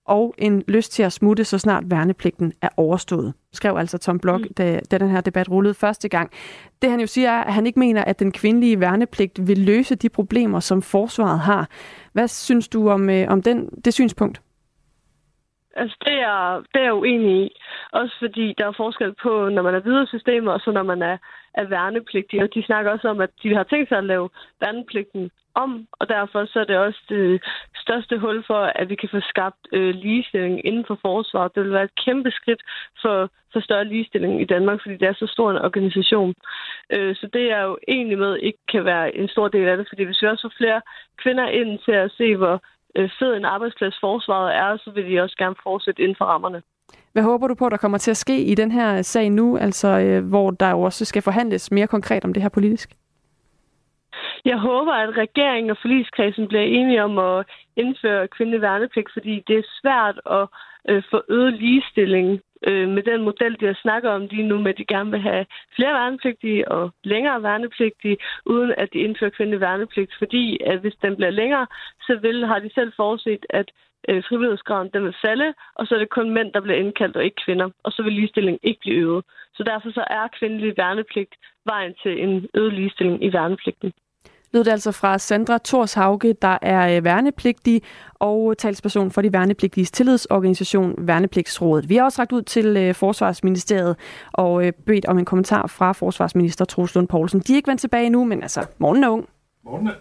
[0.05, 4.41] og en lyst til at smutte, så snart værnepligten er overstået, skrev altså Tom Blok,
[4.41, 4.53] mm.
[4.57, 6.31] da, da den her debat rullede første gang.
[6.81, 9.95] Det han jo siger er, at han ikke mener, at den kvindelige værnepligt vil løse
[9.95, 11.69] de problemer, som forsvaret har.
[12.13, 14.41] Hvad synes du om, øh, om den, det synspunkt?
[15.75, 17.49] Altså, det er, det er jeg uenig i.
[17.91, 21.01] Også fordi der er forskel på, når man er videre systemet, og så når man
[21.01, 21.17] er,
[21.53, 22.43] er værnepligtig.
[22.43, 24.29] Og de snakker også om, at de har tænkt sig at lave
[24.61, 27.43] værnepligten om, og derfor så er det også det
[27.75, 31.55] største hul for, at vi kan få skabt øh, ligestilling inden for forsvaret.
[31.55, 32.61] Det vil være et kæmpe skridt
[33.01, 36.33] for, for større ligestilling i Danmark, fordi det er så stor en organisation.
[36.89, 39.87] Øh, så det er jo egentlig med ikke kan være en stor del af det,
[39.89, 40.81] fordi hvis vi også får flere
[41.23, 42.61] kvinder ind til at se, hvor
[43.19, 46.61] fed en arbejdsplads forsvaret er, så vil de også gerne fortsætte inden for rammerne.
[47.13, 49.87] Hvad håber du på, der kommer til at ske i den her sag nu, altså
[49.87, 52.89] øh, hvor der jo også skal forhandles mere konkret om det her politisk?
[54.45, 59.57] Jeg håber, at regeringen og forligskredsen bliver enige om at indføre kvindelig værnepligt, fordi det
[59.57, 60.47] er svært at
[60.89, 64.71] øh, for øget ligestilling øh, med den model, de har snakket om lige nu, med
[64.71, 69.61] at de gerne vil have flere værnepligtige og længere værnepligtige, uden at de indfører kvindelig
[69.61, 70.11] værnepligt.
[70.17, 71.67] Fordi at hvis den bliver længere,
[72.01, 73.71] så vil, har de selv forudset, at
[74.09, 77.23] øh, frivillighedsgraden den vil falde, og så er det kun mænd, der bliver indkaldt, og
[77.25, 77.69] ikke kvinder.
[77.83, 79.25] Og så vil ligestilling ikke blive øget.
[79.53, 83.93] Så derfor så er kvindelig værnepligt vejen til en øget ligestilling i værnepligten
[84.55, 87.81] lød det altså fra Sandra Torshauge, der er øh, værnepligtig
[88.19, 91.89] og talsperson for de værnepligtiges tillidsorganisation Værnepligtsrådet.
[91.89, 93.95] Vi har også ragt ud til øh, Forsvarsministeriet
[94.31, 97.39] og øh, bedt om en kommentar fra Forsvarsminister Troels Lund Poulsen.
[97.39, 99.25] De er ikke vendt tilbage nu, men altså, morgen er ung.
[99.65, 99.93] Morgen er,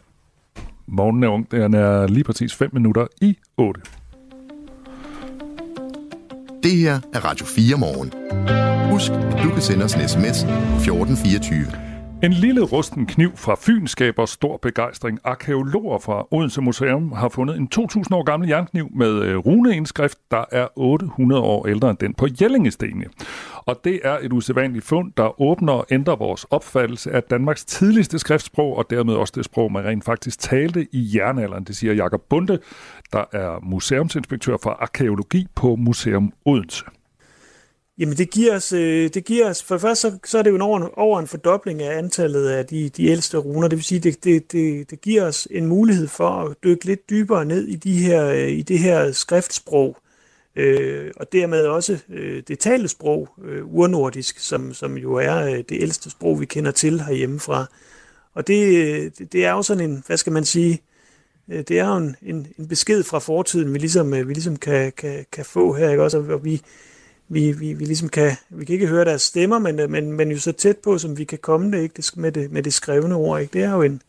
[0.86, 1.50] morgen er ung.
[1.50, 3.80] Den er lige præcis 5 minutter i 8.
[6.62, 8.12] Det her er Radio 4 morgen.
[8.90, 11.93] Husk, at du kan sende os en sms 1424.
[12.24, 15.18] En lille rusten kniv fra Fyn skaber stor begejstring.
[15.24, 20.44] Arkeologer fra Odense Museum har fundet en 2000 år gammel jernkniv med øh, runeindskrift, der
[20.52, 23.04] er 800 år ældre end den på Jellingestenene.
[23.56, 28.18] Og det er et usædvanligt fund, der åbner og ændrer vores opfattelse af Danmarks tidligste
[28.18, 31.64] skriftsprog, og dermed også det sprog, man rent faktisk talte i jernalderen.
[31.64, 32.58] Det siger Jakob Bunde,
[33.12, 36.84] der er museumsinspektør for arkeologi på Museum Odense.
[37.98, 40.50] Jamen det giver os, øh, det giver os for det første så, så er det
[40.50, 43.68] jo en over, over en fordobling af antallet af de, de ældste runer.
[43.68, 47.10] Det vil sige, det, det, det, det giver os en mulighed for at dykke lidt
[47.10, 49.96] dybere ned i, de her, øh, i det her skriftsprog,
[50.56, 55.58] øh, og dermed også øh, det talte sprog, øh, urnordisk, som, som jo er øh,
[55.58, 57.66] det ældste sprog, vi kender til herhjemmefra.
[58.34, 60.82] Og det, det, det er jo sådan en, hvad skal man sige,
[61.48, 64.92] øh, det er jo en, en, en besked fra fortiden, vi ligesom, vi ligesom kan,
[64.92, 66.18] kan, kan få her, ikke også?
[66.18, 66.62] Og vi,
[67.28, 70.38] vi, vi, vi ligesom kan, vi kan ikke høre deres stemmer, men, men, men jo
[70.38, 71.94] så tæt på, som vi kan komme det, ikke?
[71.96, 73.40] Det, med, det, med det skrevne ord.
[73.40, 73.52] Ikke?
[73.52, 74.02] Det er jo en,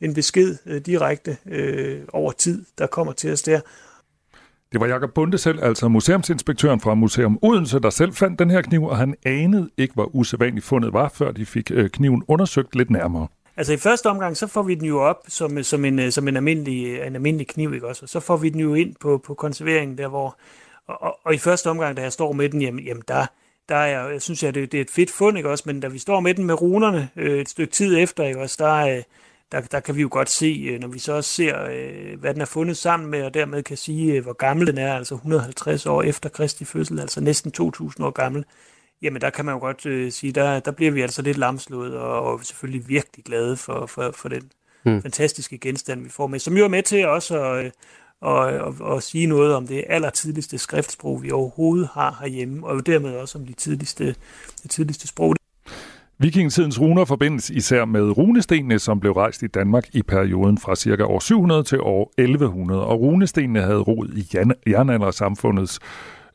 [0.00, 3.60] en besked øh, direkte øh, over tid, der kommer til os der.
[4.72, 8.62] Det var Jakob Bunde selv, altså museumsinspektøren fra Museum Odense, der selv fandt den her
[8.62, 12.76] kniv, og han anede ikke, hvor usædvanligt fundet var, før de fik øh, kniven undersøgt
[12.76, 13.26] lidt nærmere.
[13.56, 16.36] Altså i første omgang, så får vi den jo op som, som, en, som en,
[16.36, 18.02] almindelig, en almindelig kniv, ikke også?
[18.02, 20.36] Og så får vi den jo ind på, på konserveringen, der hvor,
[21.00, 23.26] og, og, i første omgang, da jeg står med den, jamen, jamen der,
[23.68, 25.64] der er jeg, jeg synes, jeg, det, det er et fedt fund, ikke også?
[25.66, 28.56] Men da vi står med den med runerne øh, et stykke tid efter, ikke også,
[28.58, 29.02] der, øh,
[29.52, 32.34] der, der kan vi jo godt se, øh, når vi så også ser, øh, hvad
[32.34, 35.14] den er fundet sammen med, og dermed kan sige, øh, hvor gammel den er, altså
[35.14, 38.44] 150 år efter Kristi fødsel, altså næsten 2000 år gammel,
[39.02, 41.96] jamen der kan man jo godt øh, sige, der, der bliver vi altså lidt lamslået,
[41.96, 44.50] og, og selvfølgelig virkelig glade for, for, for den
[44.84, 45.02] mm.
[45.02, 47.72] fantastiske genstand, vi får med, som jo er med til også at,
[48.20, 53.16] og, og, og sige noget om det allertidligste skriftsprog, vi overhovedet har herhjemme, og dermed
[53.16, 54.14] også om de tidligste,
[54.62, 55.34] de tidligste sprog.
[56.18, 61.04] Vikingetidens runer forbindes især med runestenene, som blev rejst i Danmark i perioden fra ca.
[61.04, 64.38] år 700 til år 1100, og runestenene havde rod i
[64.70, 65.80] jernaldersamfundets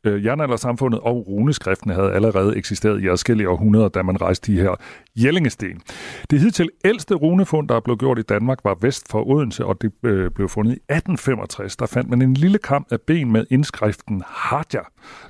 [0.05, 4.75] øh, jernaldersamfundet og runeskriften havde allerede eksisteret i adskillige århundreder, da man rejste de her
[5.15, 5.81] Jellingesten.
[6.29, 9.91] Det hidtil ældste runefund, der blev gjort i Danmark, var vest for Odense, og det
[10.03, 11.75] øh, blev fundet i 1865.
[11.75, 14.81] Der fandt man en lille kamp af ben med indskriften Hadja,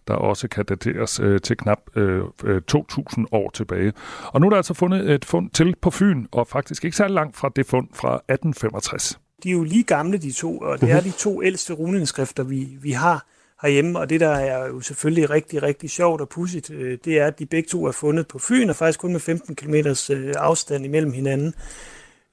[0.07, 2.21] der også kan dateres øh, til knap øh,
[2.67, 3.93] 2000 år tilbage.
[4.25, 7.15] Og nu er der altså fundet et fund til på Fyn, og faktisk ikke særlig
[7.15, 9.19] langt fra det fund fra 1865.
[9.43, 12.67] De er jo lige gamle, de to, og det er de to ældste runeskrifter, vi,
[12.81, 13.25] vi har
[13.61, 17.27] herhjemme, og det der er jo selvfølgelig rigtig, rigtig sjovt og pudsigt, øh, det er,
[17.27, 19.75] at de begge to er fundet på Fyn, og faktisk kun med 15 km
[20.13, 21.53] øh, afstand imellem hinanden.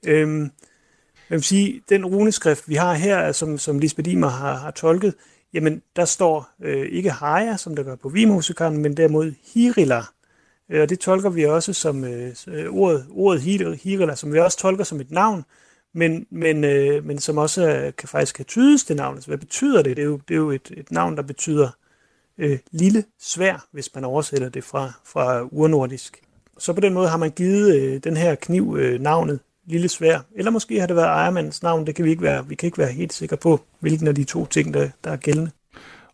[0.05, 0.41] Øhm,
[1.29, 5.13] jeg vil sige, den runeskrift, vi har her, som, som Lisbeth Imer har, har tolket,
[5.53, 10.01] jamen der står øh, ikke Haja, som der gør på Vimusekampen, men derimod Hirila.
[10.71, 13.41] Øh, og det tolker vi også som øh, øh ordet, ordet
[13.81, 15.43] Hirila, som vi også tolker som et navn,
[15.93, 19.15] men, men, øh, men som også kan faktisk kan tydes det navn.
[19.15, 19.97] Altså, hvad betyder det?
[19.97, 21.69] Det er jo, det er jo et, et navn, der betyder
[22.37, 26.21] øh, lille svær, hvis man oversætter det fra, fra urnordisk.
[26.57, 30.19] Så på den måde har man givet øh, den her kniv øh, navnet lille svær.
[30.35, 32.77] Eller måske har det været ejermandens navn, det kan vi ikke være, vi kan ikke
[32.77, 35.51] være helt sikre på, hvilken af de to ting, der, der er gældende.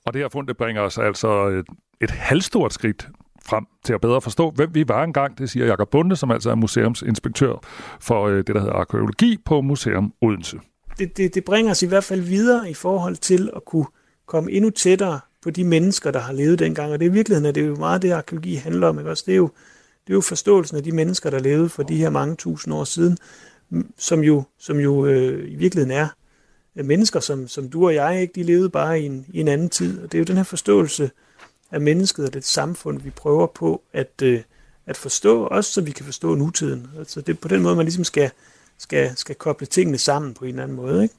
[0.06, 1.66] Og det her fund det bringer os altså et,
[2.02, 3.10] et halvstort skridt
[3.50, 5.38] frem til at bedre forstå, hvem vi var engang.
[5.38, 7.54] Det siger Jakob Bunde, som altså er museumsinspektør
[8.00, 10.60] for øh, det, der hedder arkeologi på Museum Odense.
[11.00, 13.86] Det, det, det bringer os i hvert fald videre i forhold til at kunne
[14.26, 16.92] komme endnu tættere på de mennesker, der har levet dengang.
[16.92, 19.00] Og det er i virkeligheden, at det er jo meget det, arkeologi handler om.
[19.00, 19.12] Ikke?
[19.12, 19.50] Også det, er jo,
[20.08, 22.84] det er jo forståelsen af de mennesker, der levede for de her mange tusind år
[22.84, 23.18] siden,
[23.98, 26.08] som jo, som jo øh, i virkeligheden er
[26.84, 29.70] mennesker, som, som du og jeg, ikke, de levede bare i en, i en anden
[29.70, 30.02] tid.
[30.02, 31.12] Og det er jo den her forståelse
[31.72, 34.42] af mennesket og det samfund, vi prøver på at, øh,
[34.86, 36.88] at forstå, også så vi kan forstå nutiden.
[37.00, 38.32] Altså det er på den måde, man ligesom skal,
[38.78, 41.04] skal, skal koble tingene sammen på en eller anden måde.
[41.04, 41.16] Ikke?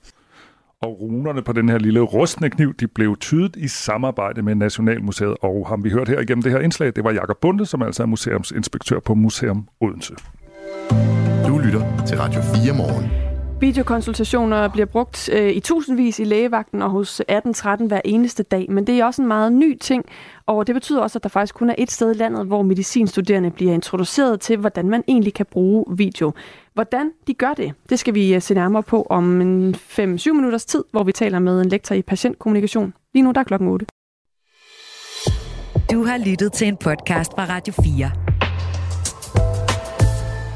[0.83, 5.37] Og runerne på den her lille rustne kniv, de blev tydet i samarbejde med Nationalmuseet,
[5.43, 8.03] og ham vi hørt her igennem det her indslag, det var Jakob Bunde, som altså
[8.03, 10.15] er museumsinspektør på Museum Odense.
[11.47, 13.31] Du lytter til Radio 4 morgen.
[13.61, 18.87] Videokonsultationer bliver brugt øh, i tusindvis i lægevagten og hos 1813 hver eneste dag, men
[18.87, 20.05] det er også en meget ny ting,
[20.51, 23.51] og det betyder også, at der faktisk kun er et sted i landet, hvor medicinstuderende
[23.51, 26.33] bliver introduceret til, hvordan man egentlig kan bruge video.
[26.75, 30.65] Hvordan de gør det, det skal vi øh, se nærmere på om en 5-7 minutters
[30.65, 32.95] tid, hvor vi taler med en lektor i patientkommunikation.
[33.15, 33.87] Lige nu der er klokken 8.
[35.93, 38.11] Du har lyttet til en podcast fra Radio 4.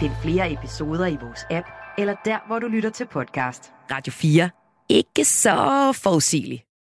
[0.01, 1.67] Find flere episoder i vores app,
[1.99, 3.73] eller der, hvor du lytter til podcast.
[3.91, 4.51] Radio 4.
[4.89, 6.64] Ikke så forudsigeligt.